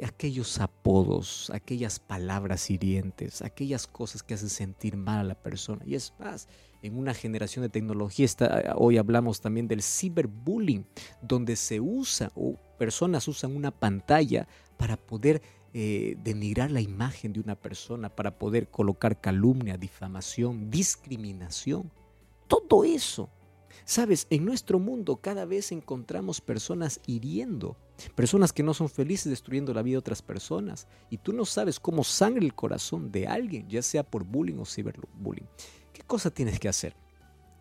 Aquellos 0.05 0.61
apodos, 0.61 1.51
aquellas 1.55 2.01
palabras 2.01 2.69
hirientes, 2.69 3.41
aquellas 3.41 3.87
cosas 3.87 4.23
que 4.23 4.35
hacen 4.35 4.51
sentir 4.51 4.99
mal 4.99 5.21
a 5.21 5.25
la 5.25 5.37
persona. 5.37 5.83
Y 5.87 5.95
es 5.95 6.13
más, 6.21 6.49
en 6.83 6.99
una 6.99 7.15
generación 7.15 7.63
de 7.63 7.71
tecnología, 7.71 8.27
está, 8.27 8.75
hoy 8.77 8.99
hablamos 8.99 9.41
también 9.41 9.69
del 9.69 9.83
ciberbullying, 9.83 10.85
donde 11.23 11.57
se 11.57 11.81
usa 11.81 12.31
o 12.35 12.57
personas 12.79 13.27
usan 13.27 13.57
una 13.57 13.71
pantalla 13.71 14.47
para 14.77 14.99
poder 14.99 15.41
eh, 15.75 16.17
denigrar 16.25 16.71
la 16.71 16.81
imagen 16.81 17.33
de 17.33 17.41
una 17.41 17.55
persona, 17.55 18.09
para 18.09 18.39
poder 18.39 18.69
colocar 18.69 19.21
calumnia, 19.21 19.77
difamación, 19.77 20.71
discriminación. 20.71 21.91
Todo 22.47 22.85
eso. 22.85 23.29
Sabes, 23.85 24.27
en 24.31 24.45
nuestro 24.45 24.79
mundo 24.79 25.17
cada 25.17 25.45
vez 25.45 25.73
encontramos 25.73 26.41
personas 26.41 27.01
hiriendo, 27.07 27.77
personas 28.15 28.53
que 28.53 28.63
no 28.63 28.75
son 28.75 28.89
felices 28.89 29.31
destruyendo 29.31 29.73
la 29.75 29.83
vida 29.83 29.95
de 29.95 29.99
otras 29.99 30.23
personas. 30.23 30.87
Y 31.11 31.19
tú 31.19 31.33
no 31.33 31.45
sabes 31.45 31.79
cómo 31.79 32.05
sangre 32.05 32.45
el 32.45 32.55
corazón 32.55 33.13
de 33.13 33.27
alguien, 33.27 33.69
ya 33.69 33.83
sea 33.83 34.03
por 34.03 34.25
bullying 34.25 34.59
o 34.59 34.65
ciberbullying. 34.65 35.49
¿Qué 35.93 36.03
cosa 36.03 36.31
tienes 36.31 36.59
que 36.59 36.69
hacer? 36.69 36.97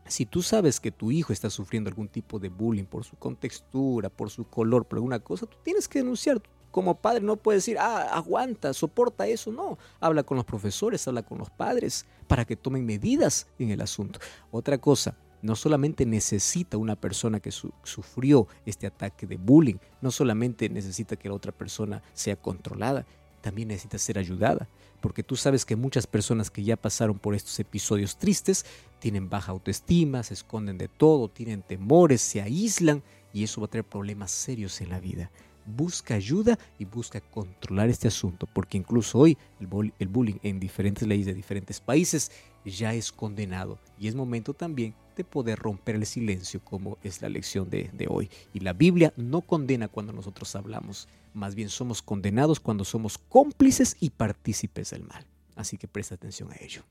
Si 0.07 0.25
tú 0.25 0.41
sabes 0.41 0.79
que 0.79 0.91
tu 0.91 1.11
hijo 1.11 1.33
está 1.33 1.49
sufriendo 1.49 1.89
algún 1.89 2.07
tipo 2.07 2.39
de 2.39 2.49
bullying 2.49 2.85
por 2.85 3.03
su 3.03 3.17
contextura, 3.17 4.09
por 4.09 4.29
su 4.29 4.45
color, 4.45 4.85
por 4.85 4.97
alguna 4.97 5.19
cosa, 5.19 5.45
tú 5.45 5.57
tienes 5.63 5.87
que 5.87 5.99
denunciar 5.99 6.41
como 6.71 6.95
padre 6.95 7.21
no 7.21 7.37
puedes 7.37 7.63
decir, 7.63 7.77
ah, 7.79 8.09
aguanta, 8.13 8.73
soporta 8.73 9.27
eso. 9.27 9.51
No, 9.51 9.77
habla 9.99 10.23
con 10.23 10.37
los 10.37 10.45
profesores, 10.45 11.07
habla 11.07 11.23
con 11.23 11.37
los 11.37 11.49
padres 11.49 12.05
para 12.27 12.45
que 12.45 12.55
tomen 12.55 12.85
medidas 12.85 13.47
en 13.57 13.71
el 13.71 13.81
asunto. 13.81 14.19
Otra 14.51 14.77
cosa, 14.77 15.15
no 15.41 15.55
solamente 15.55 16.05
necesita 16.05 16.77
una 16.77 16.95
persona 16.95 17.39
que 17.39 17.51
sufrió 17.51 18.47
este 18.65 18.87
ataque 18.87 19.27
de 19.27 19.37
bullying, 19.37 19.77
no 20.01 20.11
solamente 20.11 20.69
necesita 20.69 21.15
que 21.15 21.29
la 21.29 21.35
otra 21.35 21.51
persona 21.51 22.01
sea 22.13 22.35
controlada, 22.35 23.05
también 23.41 23.69
necesita 23.69 23.97
ser 23.97 24.17
ayudada, 24.17 24.67
porque 24.99 25.23
tú 25.23 25.35
sabes 25.35 25.63
que 25.63 25.75
muchas 25.75 26.07
personas 26.07 26.49
que 26.49 26.63
ya 26.63 26.75
pasaron 26.75 27.19
por 27.19 27.35
estos 27.35 27.59
episodios 27.59 28.17
tristes 28.17 28.65
tienen 28.99 29.29
baja 29.29 29.51
autoestima, 29.51 30.23
se 30.23 30.33
esconden 30.33 30.77
de 30.77 30.87
todo, 30.87 31.29
tienen 31.29 31.61
temores, 31.61 32.21
se 32.21 32.41
aíslan 32.41 33.03
y 33.31 33.43
eso 33.43 33.61
va 33.61 33.67
a 33.67 33.69
traer 33.69 33.85
problemas 33.85 34.31
serios 34.31 34.81
en 34.81 34.89
la 34.89 34.99
vida. 34.99 35.31
Busca 35.67 36.15
ayuda 36.15 36.57
y 36.79 36.85
busca 36.85 37.21
controlar 37.21 37.89
este 37.89 38.07
asunto, 38.07 38.47
porque 38.47 38.77
incluso 38.77 39.19
hoy 39.19 39.37
el, 39.59 40.07
bullying 40.07 40.39
en 40.41 40.59
diferentes 40.59 41.07
leyes 41.07 41.25
de 41.25 41.33
diferentes 41.33 41.79
países 41.79 42.31
ya 42.65 42.93
es 42.93 43.11
condenado 43.11 43.77
y 43.99 44.07
es 44.07 44.15
momento 44.15 44.53
también 44.53 44.95
de 45.15 45.23
poder 45.23 45.59
romper 45.59 45.95
el 45.95 46.05
silencio 46.05 46.61
como 46.63 46.97
es 47.03 47.21
la 47.21 47.29
lección 47.29 47.69
de, 47.69 48.07
hoy. 48.09 48.29
Y 48.53 48.61
la 48.61 48.73
Biblia 48.73 49.13
no 49.17 49.41
condena 49.41 49.87
cuando 49.87 50.13
nosotros 50.13 50.55
hablamos, 50.55 51.07
más 51.33 51.55
bien 51.55 51.69
somos 51.69 52.01
condenados 52.01 52.59
cuando 52.59 52.85
somos 52.85 53.17
cómplices 53.17 53.97
y 53.99 54.11
partícipes 54.11 54.91
del 54.91 55.03
mal. 55.03 55.25
Así 55.55 55.77
que 55.77 55.87
presta 55.87 56.15
atención 56.15 56.51
a 56.51 56.55
ello. 56.63 56.83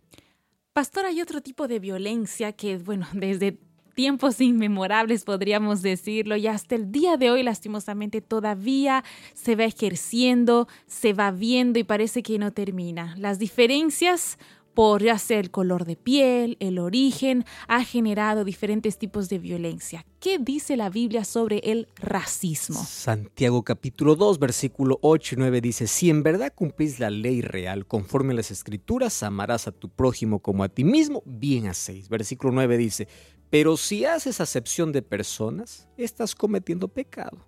Pastor, 0.72 1.06
hay 1.06 1.22
otro 1.22 1.40
tipo 1.40 1.68
de 1.68 1.78
violencia 1.78 2.52
que, 2.52 2.76
bueno, 2.76 3.06
desde 3.14 3.58
tiempos 3.96 4.40
inmemorables 4.40 5.24
podríamos 5.24 5.80
decirlo 5.82 6.36
y 6.36 6.46
hasta 6.46 6.76
el 6.76 6.92
día 6.92 7.16
de 7.16 7.30
hoy 7.30 7.42
lastimosamente 7.42 8.20
todavía 8.20 9.02
se 9.34 9.56
va 9.56 9.64
ejerciendo, 9.64 10.68
se 10.86 11.14
va 11.14 11.30
viendo 11.32 11.78
y 11.78 11.84
parece 11.84 12.22
que 12.22 12.38
no 12.38 12.52
termina. 12.52 13.14
Las 13.16 13.38
diferencias 13.38 14.38
por 14.76 15.02
ya 15.02 15.18
sea 15.18 15.40
el 15.40 15.50
color 15.50 15.86
de 15.86 15.96
piel, 15.96 16.58
el 16.60 16.78
origen, 16.78 17.46
ha 17.66 17.82
generado 17.82 18.44
diferentes 18.44 18.98
tipos 18.98 19.30
de 19.30 19.38
violencia. 19.38 20.04
¿Qué 20.20 20.38
dice 20.38 20.76
la 20.76 20.90
Biblia 20.90 21.24
sobre 21.24 21.60
el 21.60 21.88
racismo? 21.96 22.84
Santiago 22.84 23.62
capítulo 23.62 24.16
2, 24.16 24.38
versículo 24.38 24.98
8 25.00 25.34
y 25.34 25.38
9 25.38 25.60
dice, 25.62 25.86
si 25.86 26.10
en 26.10 26.22
verdad 26.22 26.52
cumplís 26.54 27.00
la 27.00 27.08
ley 27.08 27.40
real 27.40 27.86
conforme 27.86 28.34
a 28.34 28.36
las 28.36 28.50
escrituras, 28.50 29.22
amarás 29.22 29.66
a 29.66 29.72
tu 29.72 29.88
prójimo 29.88 30.40
como 30.40 30.62
a 30.62 30.68
ti 30.68 30.84
mismo, 30.84 31.22
bien 31.24 31.68
hacéis. 31.68 32.10
Versículo 32.10 32.52
9 32.52 32.76
dice, 32.76 33.08
pero 33.56 33.78
si 33.78 34.04
haces 34.04 34.38
acepción 34.42 34.92
de 34.92 35.00
personas, 35.00 35.88
estás 35.96 36.34
cometiendo 36.34 36.88
pecado 36.88 37.38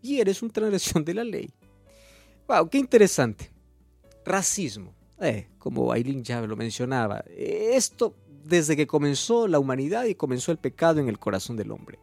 y 0.00 0.18
eres 0.18 0.40
una 0.40 0.50
transgresión 0.50 1.04
de 1.04 1.12
la 1.12 1.24
ley. 1.24 1.50
Wow, 2.48 2.70
qué 2.70 2.78
interesante. 2.78 3.52
Racismo 4.24 4.94
eh, 5.20 5.48
como 5.58 5.92
Aileen 5.92 6.24
ya 6.24 6.40
lo 6.40 6.56
mencionaba, 6.56 7.22
esto 7.36 8.14
desde 8.46 8.76
que 8.76 8.86
comenzó 8.86 9.46
la 9.46 9.58
humanidad 9.58 10.06
y 10.06 10.14
comenzó 10.14 10.52
el 10.52 10.58
pecado 10.58 11.00
en 11.00 11.10
el 11.10 11.18
corazón 11.18 11.58
del 11.58 11.70
hombre. 11.70 11.98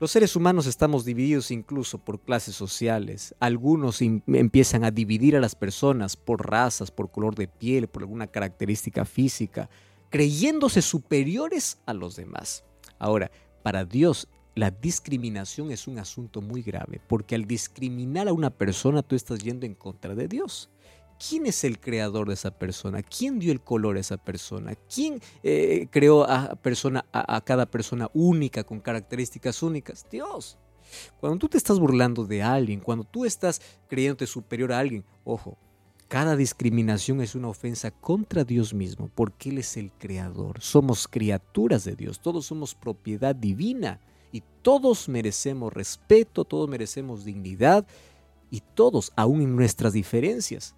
Los 0.00 0.10
seres 0.10 0.34
humanos 0.34 0.66
estamos 0.66 1.04
divididos 1.04 1.52
incluso 1.52 1.98
por 1.98 2.18
clases 2.18 2.56
sociales. 2.56 3.32
Algunos 3.38 4.02
empiezan 4.02 4.82
a 4.82 4.90
dividir 4.90 5.36
a 5.36 5.40
las 5.40 5.54
personas 5.54 6.16
por 6.16 6.50
razas, 6.50 6.90
por 6.90 7.12
color 7.12 7.36
de 7.36 7.46
piel, 7.46 7.86
por 7.86 8.02
alguna 8.02 8.26
característica 8.26 9.04
física, 9.04 9.70
creyéndose 10.10 10.82
superiores 10.82 11.78
a 11.86 11.94
los 11.94 12.16
demás. 12.16 12.64
Ahora, 13.02 13.32
para 13.64 13.84
Dios 13.84 14.28
la 14.54 14.70
discriminación 14.70 15.72
es 15.72 15.88
un 15.88 15.98
asunto 15.98 16.40
muy 16.40 16.62
grave, 16.62 17.00
porque 17.08 17.34
al 17.34 17.46
discriminar 17.46 18.28
a 18.28 18.32
una 18.32 18.50
persona 18.50 19.02
tú 19.02 19.16
estás 19.16 19.40
yendo 19.40 19.66
en 19.66 19.74
contra 19.74 20.14
de 20.14 20.28
Dios. 20.28 20.70
¿Quién 21.18 21.46
es 21.46 21.64
el 21.64 21.80
creador 21.80 22.28
de 22.28 22.34
esa 22.34 22.52
persona? 22.52 23.02
¿Quién 23.02 23.40
dio 23.40 23.50
el 23.50 23.60
color 23.60 23.96
a 23.96 24.00
esa 24.00 24.18
persona? 24.18 24.74
¿Quién 24.92 25.20
eh, 25.42 25.88
creó 25.90 26.24
a, 26.24 26.54
persona, 26.54 27.04
a, 27.12 27.40
cada 27.40 27.66
persona 27.66 28.08
única 28.12 28.62
con 28.62 28.80
características 28.80 29.62
únicas? 29.62 30.06
Dios. 30.08 30.58
Cuando 31.18 31.38
tú 31.38 31.48
te 31.48 31.58
estás 31.58 31.80
burlando 31.80 32.24
de 32.24 32.42
alguien, 32.42 32.80
cuando 32.80 33.04
tú 33.04 33.24
estás 33.24 33.60
creyéndote 33.88 34.26
superior 34.26 34.72
a 34.72 34.78
alguien, 34.78 35.04
ojo, 35.24 35.58
cada 36.12 36.36
discriminación 36.36 37.22
es 37.22 37.34
una 37.34 37.48
ofensa 37.48 37.90
contra 37.90 38.44
Dios 38.44 38.74
mismo, 38.74 39.10
porque 39.14 39.48
Él 39.48 39.56
es 39.56 39.78
el 39.78 39.90
creador. 39.92 40.60
Somos 40.60 41.08
criaturas 41.08 41.84
de 41.84 41.96
Dios, 41.96 42.20
todos 42.20 42.44
somos 42.44 42.74
propiedad 42.74 43.34
divina 43.34 43.98
y 44.30 44.42
todos 44.60 45.08
merecemos 45.08 45.72
respeto, 45.72 46.44
todos 46.44 46.68
merecemos 46.68 47.24
dignidad 47.24 47.86
y 48.50 48.60
todos, 48.74 49.10
aún 49.16 49.40
en 49.40 49.56
nuestras 49.56 49.94
diferencias, 49.94 50.74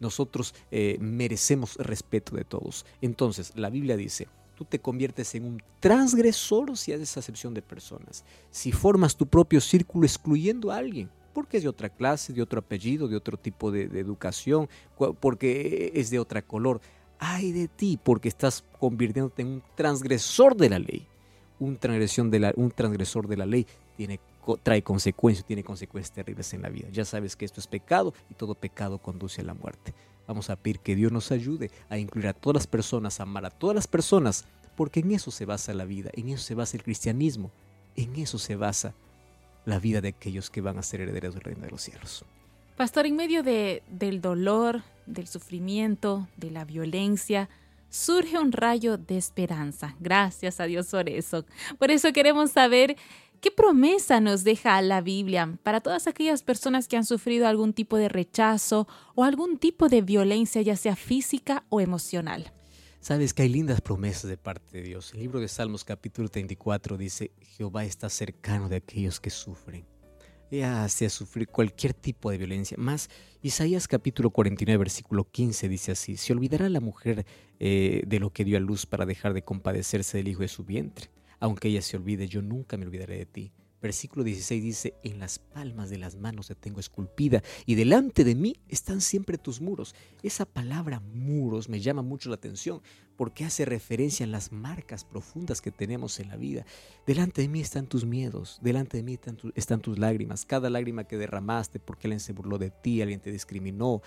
nosotros 0.00 0.54
eh, 0.70 0.96
merecemos 0.98 1.76
respeto 1.76 2.34
de 2.34 2.44
todos. 2.44 2.86
Entonces, 3.02 3.52
la 3.56 3.68
Biblia 3.68 3.98
dice, 3.98 4.28
tú 4.56 4.64
te 4.64 4.78
conviertes 4.78 5.34
en 5.34 5.44
un 5.44 5.62
transgresor 5.78 6.74
si 6.78 6.94
haces 6.94 7.18
acepción 7.18 7.52
de 7.52 7.60
personas, 7.60 8.24
si 8.50 8.72
formas 8.72 9.14
tu 9.14 9.26
propio 9.26 9.60
círculo 9.60 10.06
excluyendo 10.06 10.70
a 10.70 10.78
alguien, 10.78 11.10
porque 11.34 11.58
es 11.58 11.64
de 11.64 11.68
otra 11.68 11.90
clase, 11.90 12.32
de 12.32 12.40
otro 12.40 12.60
apellido, 12.60 13.08
de 13.08 13.16
otro 13.16 13.36
tipo 13.36 13.70
de, 13.70 13.82
educación, 13.82 14.68
porque 15.20 15.92
es 15.94 16.08
de 16.08 16.18
otra 16.18 16.40
color. 16.40 16.80
Ay 17.18 17.52
de 17.52 17.68
ti, 17.68 17.98
porque 18.02 18.28
estás 18.28 18.64
convirtiéndote 18.78 19.42
en 19.42 19.48
un 19.48 19.62
transgresor 19.74 20.56
de 20.56 20.70
la 20.70 20.78
ley. 20.78 21.06
Un, 21.58 21.76
transgresión 21.76 22.30
de 22.30 22.40
la, 22.40 22.52
un 22.56 22.70
transgresor 22.70 23.28
de 23.28 23.36
la 23.36 23.46
ley 23.46 23.66
tiene 23.96 24.20
trae 24.62 24.82
consecuencias, 24.82 25.46
tiene 25.46 25.64
consecuencias 25.64 26.14
terribles 26.14 26.52
en 26.52 26.62
la 26.62 26.68
vida. 26.68 26.88
Ya 26.92 27.04
sabes 27.04 27.36
que 27.36 27.44
esto 27.44 27.60
es 27.60 27.66
pecado 27.66 28.12
y 28.30 28.34
todo 28.34 28.54
pecado 28.54 28.98
conduce 28.98 29.40
a 29.40 29.44
la 29.44 29.54
muerte. 29.54 29.94
Vamos 30.26 30.50
a 30.50 30.56
pedir 30.56 30.80
que 30.80 30.94
Dios 30.94 31.12
nos 31.12 31.32
ayude 31.32 31.70
a 31.88 31.98
incluir 31.98 32.28
a 32.28 32.34
todas 32.34 32.54
las 32.54 32.66
personas, 32.66 33.20
a 33.20 33.24
amar 33.24 33.46
a 33.46 33.50
todas 33.50 33.74
las 33.74 33.86
personas, 33.86 34.44
porque 34.76 35.00
en 35.00 35.12
eso 35.12 35.30
se 35.30 35.44
basa 35.44 35.74
la 35.74 35.84
vida, 35.84 36.10
en 36.14 36.28
eso 36.28 36.42
se 36.42 36.54
basa 36.54 36.76
el 36.76 36.82
cristianismo, 36.82 37.50
en 37.96 38.16
eso 38.16 38.38
se 38.38 38.56
basa 38.56 38.94
la 39.64 39.78
vida 39.78 40.00
de 40.00 40.08
aquellos 40.08 40.50
que 40.50 40.60
van 40.60 40.78
a 40.78 40.82
ser 40.82 41.00
herederos 41.00 41.34
del 41.34 41.44
reino 41.44 41.62
de 41.62 41.70
los 41.70 41.82
cielos. 41.82 42.24
Pastor, 42.76 43.06
en 43.06 43.16
medio 43.16 43.42
de, 43.42 43.82
del 43.88 44.20
dolor, 44.20 44.82
del 45.06 45.26
sufrimiento, 45.26 46.28
de 46.36 46.50
la 46.50 46.64
violencia, 46.64 47.48
surge 47.88 48.38
un 48.38 48.52
rayo 48.52 48.98
de 48.98 49.16
esperanza. 49.16 49.94
Gracias 50.00 50.58
a 50.58 50.64
Dios 50.64 50.88
por 50.88 51.08
eso. 51.08 51.44
Por 51.78 51.90
eso 51.90 52.12
queremos 52.12 52.50
saber 52.50 52.96
¿Qué 53.44 53.50
promesa 53.50 54.20
nos 54.20 54.42
deja 54.42 54.80
la 54.80 55.02
Biblia 55.02 55.58
para 55.62 55.82
todas 55.82 56.06
aquellas 56.06 56.42
personas 56.42 56.88
que 56.88 56.96
han 56.96 57.04
sufrido 57.04 57.46
algún 57.46 57.74
tipo 57.74 57.98
de 57.98 58.08
rechazo 58.08 58.88
o 59.14 59.22
algún 59.22 59.58
tipo 59.58 59.90
de 59.90 60.00
violencia, 60.00 60.62
ya 60.62 60.76
sea 60.76 60.96
física 60.96 61.62
o 61.68 61.82
emocional? 61.82 62.50
Sabes 63.04 63.34
que 63.34 63.42
hay 63.42 63.50
lindas 63.50 63.82
promesas 63.82 64.30
de 64.30 64.38
parte 64.38 64.78
de 64.78 64.82
Dios. 64.82 65.12
El 65.12 65.20
libro 65.20 65.38
de 65.38 65.46
Salmos 65.46 65.84
capítulo 65.84 66.30
34 66.30 66.96
dice, 66.96 67.32
Jehová 67.42 67.84
está 67.84 68.08
cercano 68.08 68.70
de 68.70 68.76
aquellos 68.76 69.20
que 69.20 69.28
sufren. 69.28 69.84
Ya 70.50 70.88
sea 70.88 71.10
sufrir 71.10 71.48
cualquier 71.48 71.92
tipo 71.92 72.30
de 72.30 72.38
violencia. 72.38 72.78
Más, 72.80 73.10
Isaías 73.42 73.88
capítulo 73.88 74.30
49 74.30 74.78
versículo 74.78 75.30
15 75.30 75.68
dice 75.68 75.92
así, 75.92 76.16
se 76.16 76.32
olvidará 76.32 76.70
la 76.70 76.80
mujer 76.80 77.26
eh, 77.60 78.04
de 78.06 78.20
lo 78.20 78.30
que 78.30 78.42
dio 78.42 78.56
a 78.56 78.60
luz 78.60 78.86
para 78.86 79.04
dejar 79.04 79.34
de 79.34 79.44
compadecerse 79.44 80.16
del 80.16 80.28
hijo 80.28 80.40
de 80.40 80.48
su 80.48 80.64
vientre 80.64 81.10
aunque 81.44 81.68
ella 81.68 81.82
se 81.82 81.98
olvide, 81.98 82.26
yo 82.26 82.40
nunca 82.40 82.78
me 82.78 82.86
olvidaré 82.86 83.18
de 83.18 83.26
ti. 83.26 83.52
Versículo 83.84 84.24
16 84.24 84.62
dice, 84.62 84.94
en 85.02 85.18
las 85.18 85.38
palmas 85.38 85.90
de 85.90 85.98
las 85.98 86.16
manos 86.16 86.46
te 86.46 86.54
tengo 86.54 86.80
esculpida 86.80 87.42
y 87.66 87.74
delante 87.74 88.24
de 88.24 88.34
mí 88.34 88.56
están 88.66 89.02
siempre 89.02 89.36
tus 89.36 89.60
muros. 89.60 89.94
Esa 90.22 90.46
palabra 90.46 91.00
muros 91.00 91.68
me 91.68 91.80
llama 91.80 92.00
mucho 92.00 92.30
la 92.30 92.36
atención 92.36 92.80
porque 93.18 93.44
hace 93.44 93.66
referencia 93.66 94.24
a 94.24 94.28
las 94.30 94.52
marcas 94.52 95.04
profundas 95.04 95.60
que 95.60 95.70
tenemos 95.70 96.18
en 96.18 96.28
la 96.28 96.36
vida. 96.36 96.64
Delante 97.06 97.42
de 97.42 97.48
mí 97.48 97.60
están 97.60 97.86
tus 97.86 98.06
miedos, 98.06 98.58
delante 98.62 98.96
de 98.96 99.02
mí 99.02 99.18
están, 99.54 99.80
tus 99.82 99.98
lágrimas, 99.98 100.46
cada 100.46 100.70
lágrima 100.70 101.04
que 101.04 101.18
derramaste 101.18 101.78
porque 101.78 102.06
alguien 102.06 102.20
se 102.20 102.32
burló 102.32 102.56
de 102.56 102.70
ti, 102.70 103.02
alguien 103.02 103.20
te 103.20 103.30
discriminó, 103.30 104.00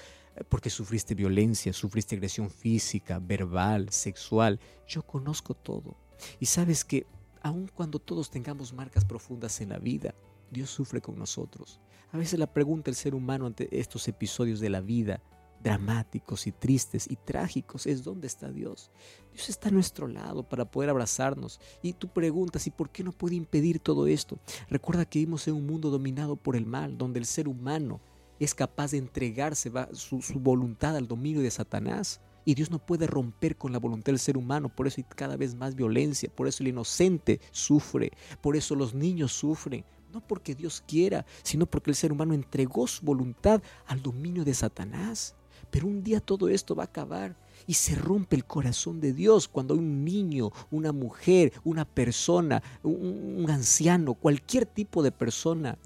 porque 0.50 0.72
sufriste 0.72 1.14
violencia, 1.14 1.72
sufriste 1.72 2.16
agresión 2.16 2.50
física, 2.50 3.20
verbal, 3.20 3.92
sexual. 3.92 4.60
Yo 4.88 5.04
conozco 5.04 5.54
todo. 5.54 5.96
Y 6.40 6.48
sabes 6.48 6.84
que 6.84 7.06
aun 7.44 7.70
cuando 7.74 8.00
todos 8.00 8.30
tengamos 8.30 8.74
marcas 8.74 9.06
profundas 9.06 9.62
en 9.62 9.70
la 9.70 9.80
vida, 9.80 10.14
Dios 10.52 10.70
sufre 10.70 11.02
con 11.02 11.18
nosotros. 11.18 11.80
A 12.12 12.18
veces 12.18 12.40
la 12.40 12.52
pregunta 12.52 12.86
del 12.86 12.96
ser 12.96 13.16
humano 13.16 13.46
ante 13.46 13.80
estos 13.80 14.08
episodios 14.08 14.60
de 14.60 14.70
la 14.70 14.82
vida, 14.82 15.22
dramáticos 15.62 16.48
y 16.48 16.52
tristes 16.52 17.10
y 17.10 17.16
trágicos, 17.16 17.86
es 17.86 18.04
¿dónde 18.04 18.28
está 18.28 18.52
Dios? 18.52 18.92
Dios 19.34 19.50
está 19.50 19.70
a 19.70 19.72
nuestro 19.72 20.08
lado 20.08 20.44
para 20.44 20.66
poder 20.66 20.90
abrazarnos. 20.90 21.60
Y 21.82 21.94
tú 21.94 22.08
preguntas, 22.08 22.68
¿y 22.68 22.72
por 22.72 22.90
qué 22.90 23.04
no 23.04 23.12
puede 23.12 23.36
impedir 23.36 23.80
todo 23.80 24.08
esto? 24.08 24.40
Recuerda 24.70 25.06
que 25.06 25.20
vivimos 25.20 25.48
en 25.48 25.56
un 25.56 25.66
mundo 25.66 25.90
dominado 25.90 26.36
por 26.36 26.56
el 26.56 26.66
mal, 26.66 26.98
donde 26.98 27.20
el 27.20 27.26
ser 27.26 27.48
humano 27.48 28.00
es 28.40 28.54
capaz 28.54 28.92
de 28.92 28.98
entregarse 29.00 29.72
su, 29.94 30.22
su 30.22 30.40
voluntad 30.40 30.96
al 30.96 31.08
dominio 31.08 31.42
de 31.42 31.52
Satanás. 31.52 32.22
Y 32.48 32.56
Dios 32.56 32.72
no 32.72 32.80
puede 32.80 33.08
romper 33.08 33.58
con 33.58 33.74
la 33.74 33.78
voluntad 33.78 34.14
del 34.14 34.20
ser 34.20 34.38
humano, 34.38 34.70
por 34.70 34.88
eso 34.88 35.02
hay 35.02 35.04
cada 35.04 35.36
vez 35.36 35.54
más 35.54 35.76
violencia, 35.76 36.30
por 36.34 36.48
eso 36.48 36.64
el 36.64 36.70
inocente 36.70 37.42
sufre, 37.52 38.14
por 38.40 38.56
eso 38.56 38.74
los 38.74 38.94
niños 38.94 39.34
sufren, 39.34 39.84
no 40.14 40.26
porque 40.26 40.56
Dios 40.56 40.82
quiera, 40.88 41.26
sino 41.44 41.66
porque 41.66 41.90
el 41.90 41.98
ser 41.98 42.14
humano 42.14 42.34
entregó 42.34 42.88
su 42.88 43.04
voluntad 43.06 43.62
al 43.86 44.02
dominio 44.02 44.46
de 44.46 44.54
Satanás. 44.54 45.36
Pero 45.70 45.88
un 45.88 46.02
día 46.02 46.22
todo 46.22 46.48
esto 46.48 46.74
va 46.74 46.84
a 46.84 46.86
acabar 46.86 47.36
y 47.66 47.74
se 47.74 47.96
rompe 47.96 48.38
el 48.38 48.46
corazón 48.46 49.02
de 49.02 49.12
Dios 49.12 49.50
cuando 49.50 49.74
un 49.74 50.06
niño, 50.06 50.54
una 50.72 50.94
mujer, 50.94 51.52
una 51.66 51.84
persona, 51.84 52.64
un, 52.82 53.46
anciano, 53.50 54.14
cualquier 54.14 54.66
tipo 54.66 55.04
de 55.04 55.12
persona 55.12 55.78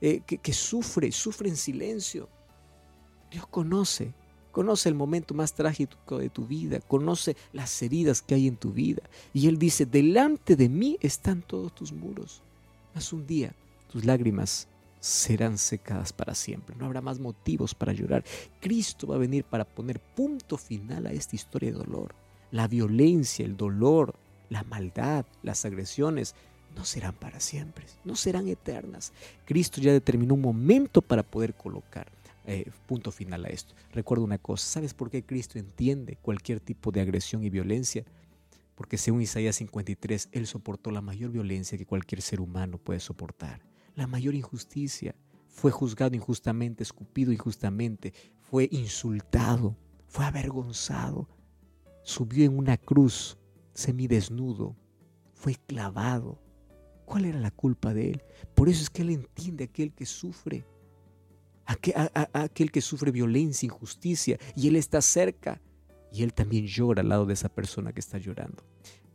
eh, 0.00 0.22
que, 0.26 0.38
que 0.38 0.52
sufre, 0.52 1.12
sufre 1.12 1.50
en 1.50 1.56
silencio. 1.56 2.28
Dios 3.30 3.46
conoce, 3.46 4.12
conoce 4.52 4.88
el 4.88 4.94
momento 4.94 5.34
más 5.34 5.54
trágico 5.54 6.18
de 6.18 6.28
tu 6.28 6.46
vida, 6.46 6.80
conoce 6.80 7.36
las 7.52 7.80
heridas 7.82 8.22
que 8.22 8.34
hay 8.34 8.46
en 8.46 8.56
tu 8.56 8.72
vida. 8.72 9.02
Y 9.32 9.48
Él 9.48 9.58
dice, 9.58 9.86
delante 9.86 10.56
de 10.56 10.68
mí 10.68 10.98
están 11.00 11.42
todos 11.42 11.74
tus 11.74 11.92
muros. 11.92 12.42
Mas 12.94 13.12
un 13.12 13.26
día 13.26 13.54
tus 13.90 14.04
lágrimas 14.04 14.68
serán 15.00 15.58
secadas 15.58 16.12
para 16.12 16.34
siempre. 16.34 16.76
No 16.76 16.86
habrá 16.86 17.00
más 17.00 17.18
motivos 17.18 17.74
para 17.74 17.92
llorar. 17.92 18.24
Cristo 18.60 19.06
va 19.06 19.16
a 19.16 19.18
venir 19.18 19.44
para 19.44 19.64
poner 19.64 19.98
punto 20.00 20.56
final 20.56 21.06
a 21.06 21.12
esta 21.12 21.36
historia 21.36 21.72
de 21.72 21.78
dolor. 21.78 22.14
La 22.50 22.68
violencia, 22.68 23.44
el 23.44 23.56
dolor, 23.56 24.14
la 24.48 24.64
maldad, 24.64 25.24
las 25.42 25.64
agresiones 25.64 26.34
no 26.76 26.84
serán 26.84 27.14
para 27.14 27.40
siempre, 27.40 27.86
no 28.04 28.16
serán 28.16 28.48
eternas. 28.48 29.12
Cristo 29.44 29.80
ya 29.80 29.92
determinó 29.92 30.34
un 30.34 30.40
momento 30.40 31.02
para 31.02 31.22
poder 31.22 31.54
colocar 31.54 32.06
eh, 32.50 32.70
punto 32.86 33.10
final 33.12 33.44
a 33.44 33.48
esto. 33.48 33.74
Recuerda 33.92 34.24
una 34.24 34.38
cosa, 34.38 34.66
¿sabes 34.66 34.94
por 34.94 35.10
qué 35.10 35.24
Cristo 35.24 35.58
entiende 35.58 36.16
cualquier 36.16 36.60
tipo 36.60 36.90
de 36.90 37.00
agresión 37.00 37.44
y 37.44 37.50
violencia? 37.50 38.04
Porque 38.74 38.98
según 38.98 39.22
Isaías 39.22 39.56
53, 39.56 40.30
Él 40.32 40.46
soportó 40.46 40.90
la 40.90 41.00
mayor 41.00 41.30
violencia 41.30 41.78
que 41.78 41.86
cualquier 41.86 42.22
ser 42.22 42.40
humano 42.40 42.78
puede 42.78 43.00
soportar 43.00 43.60
la 43.94 44.06
mayor 44.06 44.34
injusticia. 44.34 45.14
Fue 45.48 45.70
juzgado 45.70 46.14
injustamente, 46.16 46.82
escupido 46.82 47.32
injustamente, 47.32 48.12
fue 48.40 48.68
insultado, 48.72 49.76
fue 50.06 50.24
avergonzado, 50.24 51.28
subió 52.02 52.44
en 52.44 52.56
una 52.56 52.76
cruz 52.76 53.36
semidesnudo, 53.74 54.76
fue 55.34 55.54
clavado. 55.54 56.40
¿Cuál 57.04 57.26
era 57.26 57.40
la 57.40 57.50
culpa 57.50 57.92
de 57.92 58.10
él? 58.10 58.22
Por 58.54 58.68
eso 58.68 58.82
es 58.82 58.90
que 58.90 59.02
él 59.02 59.10
entiende 59.10 59.64
aquel 59.64 59.92
que 59.92 60.06
sufre, 60.06 60.64
a 61.94 62.28
aquel 62.32 62.70
que 62.70 62.80
sufre 62.80 63.10
violencia, 63.10 63.66
injusticia, 63.66 64.38
y 64.56 64.68
él 64.68 64.76
está 64.76 65.00
cerca, 65.00 65.60
y 66.12 66.22
él 66.22 66.34
también 66.34 66.66
llora 66.66 67.02
al 67.02 67.08
lado 67.08 67.26
de 67.26 67.34
esa 67.34 67.48
persona 67.48 67.92
que 67.92 68.00
está 68.00 68.18
llorando. 68.18 68.64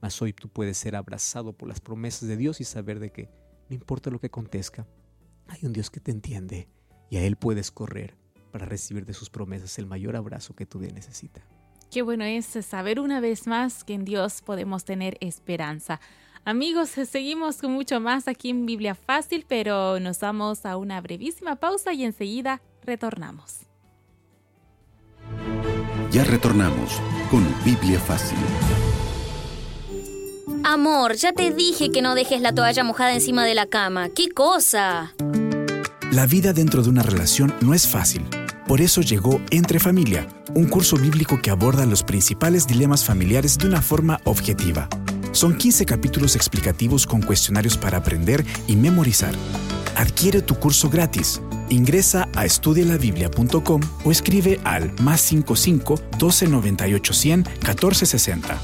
Mas 0.02 0.22
hoy 0.22 0.34
tú 0.34 0.50
puedes 0.50 0.78
ser 0.78 0.96
abrazado 0.96 1.54
por 1.54 1.68
las 1.68 1.82
promesas 1.82 2.28
de 2.28 2.38
Dios 2.38 2.62
y 2.62 2.64
saber 2.64 3.00
de 3.00 3.12
que 3.12 3.30
no 3.70 3.76
importa 3.76 4.10
lo 4.10 4.20
que 4.20 4.28
acontezca, 4.28 4.88
hay 5.48 5.60
un 5.64 5.74
Dios 5.74 5.90
que 5.90 6.00
te 6.00 6.12
entiende 6.12 6.68
y 7.10 7.18
a 7.18 7.24
Él 7.24 7.36
puedes 7.36 7.72
correr 7.72 8.16
para 8.52 8.66
recibir 8.66 9.06
de 9.06 9.14
sus 9.14 9.30
promesas 9.30 9.78
el 9.80 9.86
mayor 9.86 10.16
abrazo 10.16 10.56
que 10.56 10.66
tu 10.66 10.80
vida 10.80 10.94
necesita. 10.94 11.42
Qué 11.92 12.02
bueno 12.02 12.24
es 12.24 12.46
saber 12.46 13.00
una 13.00 13.20
vez 13.20 13.48
más 13.48 13.84
que 13.84 13.94
en 13.94 14.06
Dios 14.06 14.42
podemos 14.42 14.86
tener 14.86 15.18
esperanza. 15.22 16.00
Amigos, 16.48 16.92
seguimos 17.10 17.58
con 17.58 17.72
mucho 17.72 18.00
más 18.00 18.28
aquí 18.28 18.52
en 18.52 18.68
Biblia 18.68 18.94
Fácil, 18.94 19.46
pero 19.48 20.00
nos 20.00 20.20
vamos 20.20 20.64
a 20.68 20.78
una 20.78 21.02
brevísima 21.02 21.56
pausa 21.56 21.92
y 21.92 22.06
enseguida 22.06 22.62
retornamos. 22.84 23.62
Ya 26.12 26.24
retornamos 26.24 27.02
con 27.32 27.44
Biblia 27.66 28.00
Fácil. 28.00 28.38
Amor, 30.64 31.16
ya 31.16 31.34
te 31.34 31.50
dije 31.50 31.92
que 31.92 32.04
no 32.04 32.14
dejes 32.14 32.42
la 32.42 32.54
toalla 32.54 32.84
mojada 32.84 33.14
encima 33.16 33.44
de 33.44 33.56
la 33.56 33.66
cama. 33.66 34.10
¿Qué 34.10 34.30
cosa? 34.30 35.16
La 36.12 36.28
vida 36.28 36.54
dentro 36.54 36.84
de 36.84 36.90
una 36.90 37.02
relación 37.02 37.56
no 37.62 37.74
es 37.74 37.88
fácil. 37.88 38.24
Por 38.68 38.82
eso 38.82 39.02
llegó 39.02 39.42
Entre 39.50 39.80
Familia, 39.80 40.28
un 40.54 40.68
curso 40.68 40.96
bíblico 40.98 41.42
que 41.42 41.50
aborda 41.50 41.88
los 41.88 42.04
principales 42.04 42.68
dilemas 42.68 43.04
familiares 43.04 43.58
de 43.58 43.68
una 43.68 43.82
forma 43.82 44.20
objetiva. 44.26 44.88
Son 45.36 45.54
15 45.54 45.86
capítulos 45.86 46.38
explicativos 46.38 47.06
con 47.06 47.22
cuestionarios 47.22 47.78
para 47.78 47.98
aprender 47.98 48.46
y 48.68 48.78
memorizar. 48.78 49.36
Adquiere 49.98 50.42
tu 50.42 50.56
curso 50.56 50.90
gratis. 50.90 51.42
Ingresa 51.68 52.30
a 52.36 52.46
estudialabiblia.com 52.46 53.82
o 54.06 54.12
escribe 54.12 54.62
al 54.64 54.94
más 55.02 55.20
55 55.20 56.00
12 56.18 56.48
98 56.48 57.14
100 57.14 57.44
14 57.62 58.06
60. 58.06 58.62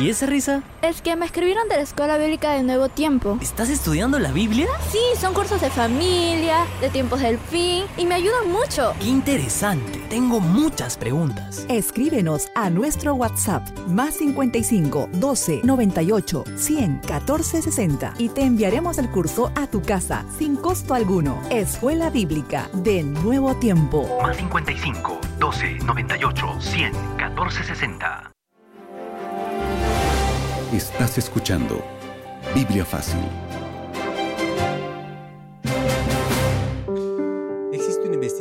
¿Y 0.00 0.08
esa 0.08 0.24
risa? 0.24 0.62
Es 0.80 1.02
que 1.02 1.16
me 1.16 1.26
escribieron 1.26 1.68
de 1.68 1.76
la 1.76 1.82
Escuela 1.82 2.16
Bíblica 2.16 2.52
de 2.52 2.62
Nuevo 2.62 2.88
Tiempo. 2.88 3.36
¿Estás 3.42 3.68
estudiando 3.68 4.18
la 4.18 4.32
Biblia? 4.32 4.68
Sí, 4.90 4.98
son 5.20 5.34
cursos 5.34 5.60
de 5.60 5.68
familia, 5.68 6.64
de 6.80 6.88
tiempos 6.88 7.20
del 7.20 7.38
fin, 7.38 7.84
y 7.98 8.06
me 8.06 8.14
ayudan 8.14 8.50
mucho. 8.50 8.94
¡Qué 8.98 9.08
interesante! 9.08 10.01
Tengo 10.12 10.40
muchas 10.40 10.98
preguntas. 10.98 11.64
Escríbenos 11.70 12.48
a 12.54 12.68
nuestro 12.68 13.14
WhatsApp 13.14 13.66
más 13.88 14.16
55 14.16 15.08
12 15.10 15.62
98 15.64 16.44
100 16.54 17.00
14 17.08 17.62
60 17.62 18.14
y 18.18 18.28
te 18.28 18.42
enviaremos 18.42 18.98
el 18.98 19.08
curso 19.08 19.50
a 19.54 19.66
tu 19.68 19.80
casa 19.80 20.26
sin 20.36 20.56
costo 20.56 20.92
alguno. 20.92 21.40
Escuela 21.48 22.10
Bíblica 22.10 22.68
de 22.74 23.02
Nuevo 23.04 23.54
Tiempo. 23.54 24.06
Más 24.22 24.36
55 24.36 25.18
12 25.38 25.78
98 25.78 26.46
100 26.60 26.92
14 27.16 27.64
60. 27.64 28.32
Estás 30.74 31.16
escuchando 31.16 31.82
Biblia 32.54 32.84
Fácil. 32.84 33.22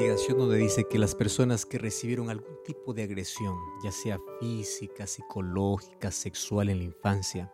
Investigación 0.02 0.40
donde 0.40 0.58
dice 0.58 0.88
que 0.88 0.98
las 0.98 1.14
personas 1.14 1.64
que 1.64 1.78
recibieron 1.78 2.32
algún 2.32 2.58
tipo 2.66 2.92
de 2.92 3.04
agresión, 3.04 3.56
ya 3.84 3.92
sea 3.92 4.20
física, 4.40 5.06
psicológica, 5.06 6.10
sexual 6.10 6.70
en 6.70 6.80
la 6.80 6.86
infancia, 6.86 7.54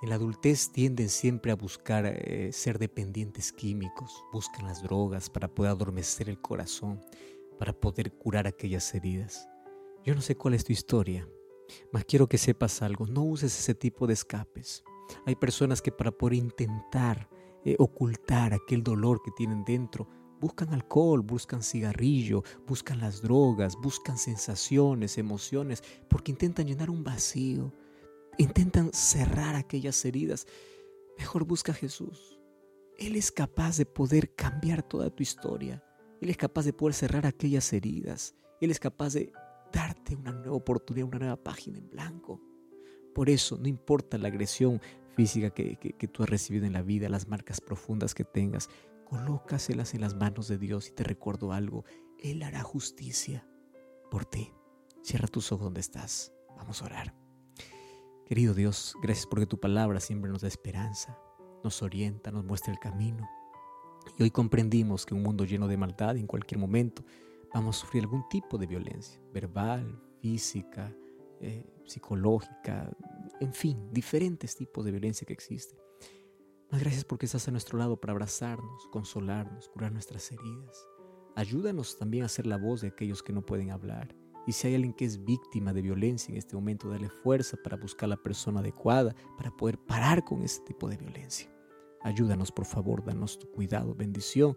en 0.00 0.08
la 0.08 0.14
adultez 0.14 0.72
tienden 0.72 1.10
siempre 1.10 1.52
a 1.52 1.54
buscar 1.54 2.06
eh, 2.06 2.50
ser 2.50 2.78
dependientes 2.78 3.52
químicos, 3.52 4.24
buscan 4.32 4.66
las 4.66 4.82
drogas 4.82 5.28
para 5.28 5.48
poder 5.48 5.72
adormecer 5.72 6.30
el 6.30 6.40
corazón, 6.40 6.98
para 7.58 7.74
poder 7.74 8.12
curar 8.12 8.46
aquellas 8.46 8.94
heridas. 8.94 9.46
Yo 10.02 10.14
no 10.14 10.22
sé 10.22 10.34
cuál 10.34 10.54
es 10.54 10.64
tu 10.64 10.72
historia, 10.72 11.28
mas 11.92 12.06
quiero 12.06 12.26
que 12.26 12.38
sepas 12.38 12.80
algo, 12.80 13.06
no 13.06 13.22
uses 13.22 13.58
ese 13.58 13.74
tipo 13.74 14.06
de 14.06 14.14
escapes. 14.14 14.82
Hay 15.26 15.36
personas 15.36 15.82
que 15.82 15.92
para 15.92 16.10
poder 16.10 16.38
intentar 16.38 17.28
eh, 17.66 17.76
ocultar 17.78 18.54
aquel 18.54 18.82
dolor 18.82 19.20
que 19.22 19.30
tienen 19.30 19.62
dentro, 19.62 20.08
buscan 20.42 20.74
alcohol, 20.74 21.22
buscan 21.22 21.62
cigarrillo, 21.62 22.42
buscan 22.66 22.98
las 22.98 23.22
drogas, 23.22 23.76
buscan 23.76 24.18
sensaciones, 24.18 25.16
emociones, 25.16 25.84
porque 26.08 26.32
intentan 26.32 26.66
llenar 26.66 26.90
un 26.90 27.04
vacío, 27.04 27.72
intentan 28.38 28.92
cerrar 28.92 29.54
aquellas 29.54 30.04
heridas. 30.04 30.48
Mejor 31.16 31.44
busca 31.44 31.70
a 31.70 31.76
Jesús. 31.76 32.40
Él 32.98 33.14
es 33.14 33.30
capaz 33.30 33.76
de 33.78 33.86
poder 33.86 34.34
cambiar 34.34 34.82
toda 34.82 35.10
tu 35.10 35.22
historia. 35.22 35.82
Él 36.20 36.28
es 36.28 36.36
capaz 36.36 36.64
de 36.64 36.72
poder 36.72 36.94
cerrar 36.94 37.24
aquellas 37.24 37.72
heridas. 37.72 38.34
Él 38.60 38.72
es 38.72 38.80
capaz 38.80 39.14
de 39.14 39.32
darte 39.72 40.16
una 40.16 40.32
nueva 40.32 40.56
oportunidad, 40.56 41.06
una 41.06 41.18
nueva 41.20 41.36
página 41.36 41.78
en 41.78 41.88
blanco. 41.88 42.40
Por 43.14 43.30
eso, 43.30 43.58
no 43.58 43.68
importa 43.68 44.18
la 44.18 44.28
agresión 44.28 44.80
física 45.14 45.50
que, 45.50 46.08
tú 46.12 46.22
has 46.22 46.28
recibido 46.28 46.66
en 46.66 46.72
la 46.72 46.82
vida, 46.82 47.08
las 47.08 47.28
marcas 47.28 47.60
profundas 47.60 48.14
que 48.14 48.24
tengas, 48.24 48.68
colócaselas 49.04 49.94
en 49.94 50.00
las 50.00 50.14
manos 50.14 50.48
de 50.48 50.58
Dios 50.58 50.88
y 50.88 50.92
te 50.92 51.04
recuerdo 51.04 51.52
algo, 51.52 51.84
Él 52.18 52.42
hará 52.42 52.62
justicia 52.62 53.46
por 54.10 54.24
ti. 54.24 54.52
Cierra 55.02 55.28
tus 55.28 55.50
ojos 55.52 55.64
donde 55.64 55.80
estás. 55.80 56.32
Vamos 56.56 56.82
a 56.82 56.86
orar. 56.86 57.14
Querido 58.26 58.54
Dios, 58.54 58.94
gracias 59.02 59.26
porque 59.26 59.46
tu 59.46 59.58
palabra 59.58 60.00
siempre 60.00 60.30
nos 60.30 60.42
da 60.42 60.48
esperanza, 60.48 61.18
nos 61.62 61.82
orienta, 61.82 62.30
nos 62.30 62.44
muestra 62.44 62.72
el 62.72 62.78
camino. 62.78 63.28
Y 64.18 64.22
hoy 64.22 64.30
comprendimos 64.30 65.04
que 65.04 65.14
un 65.14 65.22
mundo 65.22 65.44
lleno 65.44 65.68
de 65.68 65.76
maldad 65.76 66.16
en 66.16 66.26
cualquier 66.26 66.58
momento 66.60 67.04
vamos 67.52 67.76
a 67.76 67.80
sufrir 67.80 68.04
algún 68.04 68.28
tipo 68.28 68.58
de 68.58 68.66
violencia, 68.66 69.20
verbal, 69.32 70.00
física, 70.20 70.94
eh, 71.40 71.66
psicológica, 71.84 72.90
en 73.40 73.52
fin, 73.52 73.92
diferentes 73.92 74.54
tipos 74.54 74.84
de 74.84 74.92
violencia 74.92 75.26
que 75.26 75.32
existen. 75.32 75.81
Gracias 76.72 77.04
porque 77.04 77.26
estás 77.26 77.46
a 77.48 77.50
nuestro 77.50 77.78
lado 77.78 78.00
para 78.00 78.12
abrazarnos, 78.12 78.88
consolarnos, 78.90 79.68
curar 79.68 79.92
nuestras 79.92 80.30
heridas. 80.32 80.88
Ayúdanos 81.36 81.98
también 81.98 82.24
a 82.24 82.28
ser 82.28 82.46
la 82.46 82.56
voz 82.56 82.80
de 82.80 82.88
aquellos 82.88 83.22
que 83.22 83.32
no 83.32 83.44
pueden 83.44 83.70
hablar. 83.70 84.14
Y 84.46 84.52
si 84.52 84.66
hay 84.66 84.74
alguien 84.74 84.94
que 84.94 85.04
es 85.04 85.24
víctima 85.24 85.72
de 85.72 85.82
violencia 85.82 86.32
en 86.32 86.38
este 86.38 86.56
momento, 86.56 86.88
dale 86.88 87.08
fuerza 87.08 87.56
para 87.62 87.76
buscar 87.76 88.08
la 88.08 88.16
persona 88.16 88.60
adecuada 88.60 89.14
para 89.36 89.50
poder 89.50 89.78
parar 89.78 90.24
con 90.24 90.42
ese 90.42 90.60
tipo 90.62 90.88
de 90.88 90.96
violencia. 90.96 91.48
Ayúdanos, 92.02 92.50
por 92.50 92.64
favor, 92.64 93.04
danos 93.04 93.38
tu 93.38 93.48
cuidado, 93.50 93.94
bendición. 93.94 94.56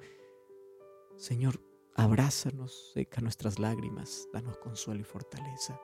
Señor, 1.18 1.60
Abrázanos, 1.98 2.92
seca 2.94 3.22
nuestras 3.22 3.58
lágrimas, 3.58 4.28
danos 4.34 4.58
consuelo 4.58 5.00
y 5.00 5.06
fortaleza. 5.06 5.80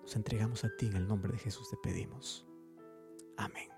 Nos 0.00 0.16
entregamos 0.16 0.64
a 0.64 0.74
ti 0.78 0.86
en 0.86 0.96
el 0.96 1.06
nombre 1.06 1.30
de 1.32 1.38
Jesús 1.38 1.68
te 1.68 1.76
pedimos. 1.76 2.46
Amén. 3.36 3.68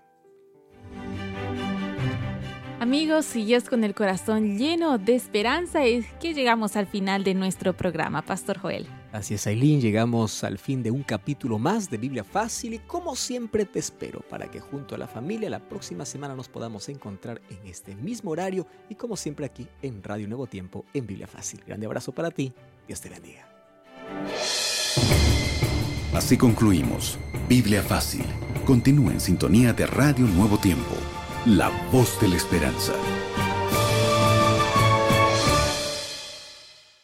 Amigos, 2.79 3.35
y 3.35 3.53
es 3.53 3.69
con 3.69 3.83
el 3.83 3.93
corazón 3.93 4.57
lleno 4.57 4.97
de 4.97 5.13
esperanza 5.13 5.83
es 5.83 6.05
que 6.21 6.33
llegamos 6.33 6.77
al 6.77 6.87
final 6.87 7.25
de 7.25 7.33
nuestro 7.33 7.75
programa, 7.75 8.21
Pastor 8.21 8.57
Joel. 8.57 8.87
Así 9.11 9.33
es, 9.33 9.47
Aileen, 9.47 9.81
llegamos 9.81 10.43
al 10.43 10.57
fin 10.57 10.81
de 10.83 10.91
un 10.91 11.03
capítulo 11.03 11.59
más 11.59 11.89
de 11.89 11.97
Biblia 11.97 12.23
Fácil 12.23 12.75
y 12.75 12.79
como 12.79 13.15
siempre 13.15 13.65
te 13.65 13.79
espero 13.79 14.21
para 14.21 14.49
que 14.49 14.59
junto 14.59 14.95
a 14.95 14.97
la 14.97 15.07
familia 15.07 15.49
la 15.49 15.59
próxima 15.59 16.05
semana 16.05 16.35
nos 16.35 16.47
podamos 16.47 16.87
encontrar 16.89 17.41
en 17.49 17.67
este 17.67 17.95
mismo 17.95 18.31
horario 18.31 18.65
y 18.87 18.95
como 18.95 19.17
siempre 19.17 19.45
aquí 19.45 19.67
en 19.81 20.01
Radio 20.03 20.27
Nuevo 20.27 20.47
Tiempo 20.47 20.85
en 20.93 21.05
Biblia 21.05 21.27
Fácil. 21.27 21.61
Grande 21.65 21.85
abrazo 21.85 22.11
para 22.11 22.31
ti, 22.31 22.53
Dios 22.87 23.01
te 23.01 23.09
bendiga. 23.09 23.49
Así 26.13 26.37
concluimos 26.37 27.17
Biblia 27.47 27.81
Fácil. 27.81 28.25
Continúa 28.65 29.11
en 29.11 29.19
sintonía 29.19 29.73
de 29.73 29.85
Radio 29.87 30.25
Nuevo 30.27 30.57
Tiempo, 30.59 30.95
la 31.45 31.71
voz 31.91 32.19
de 32.19 32.27
la 32.27 32.35
esperanza. 32.35 32.93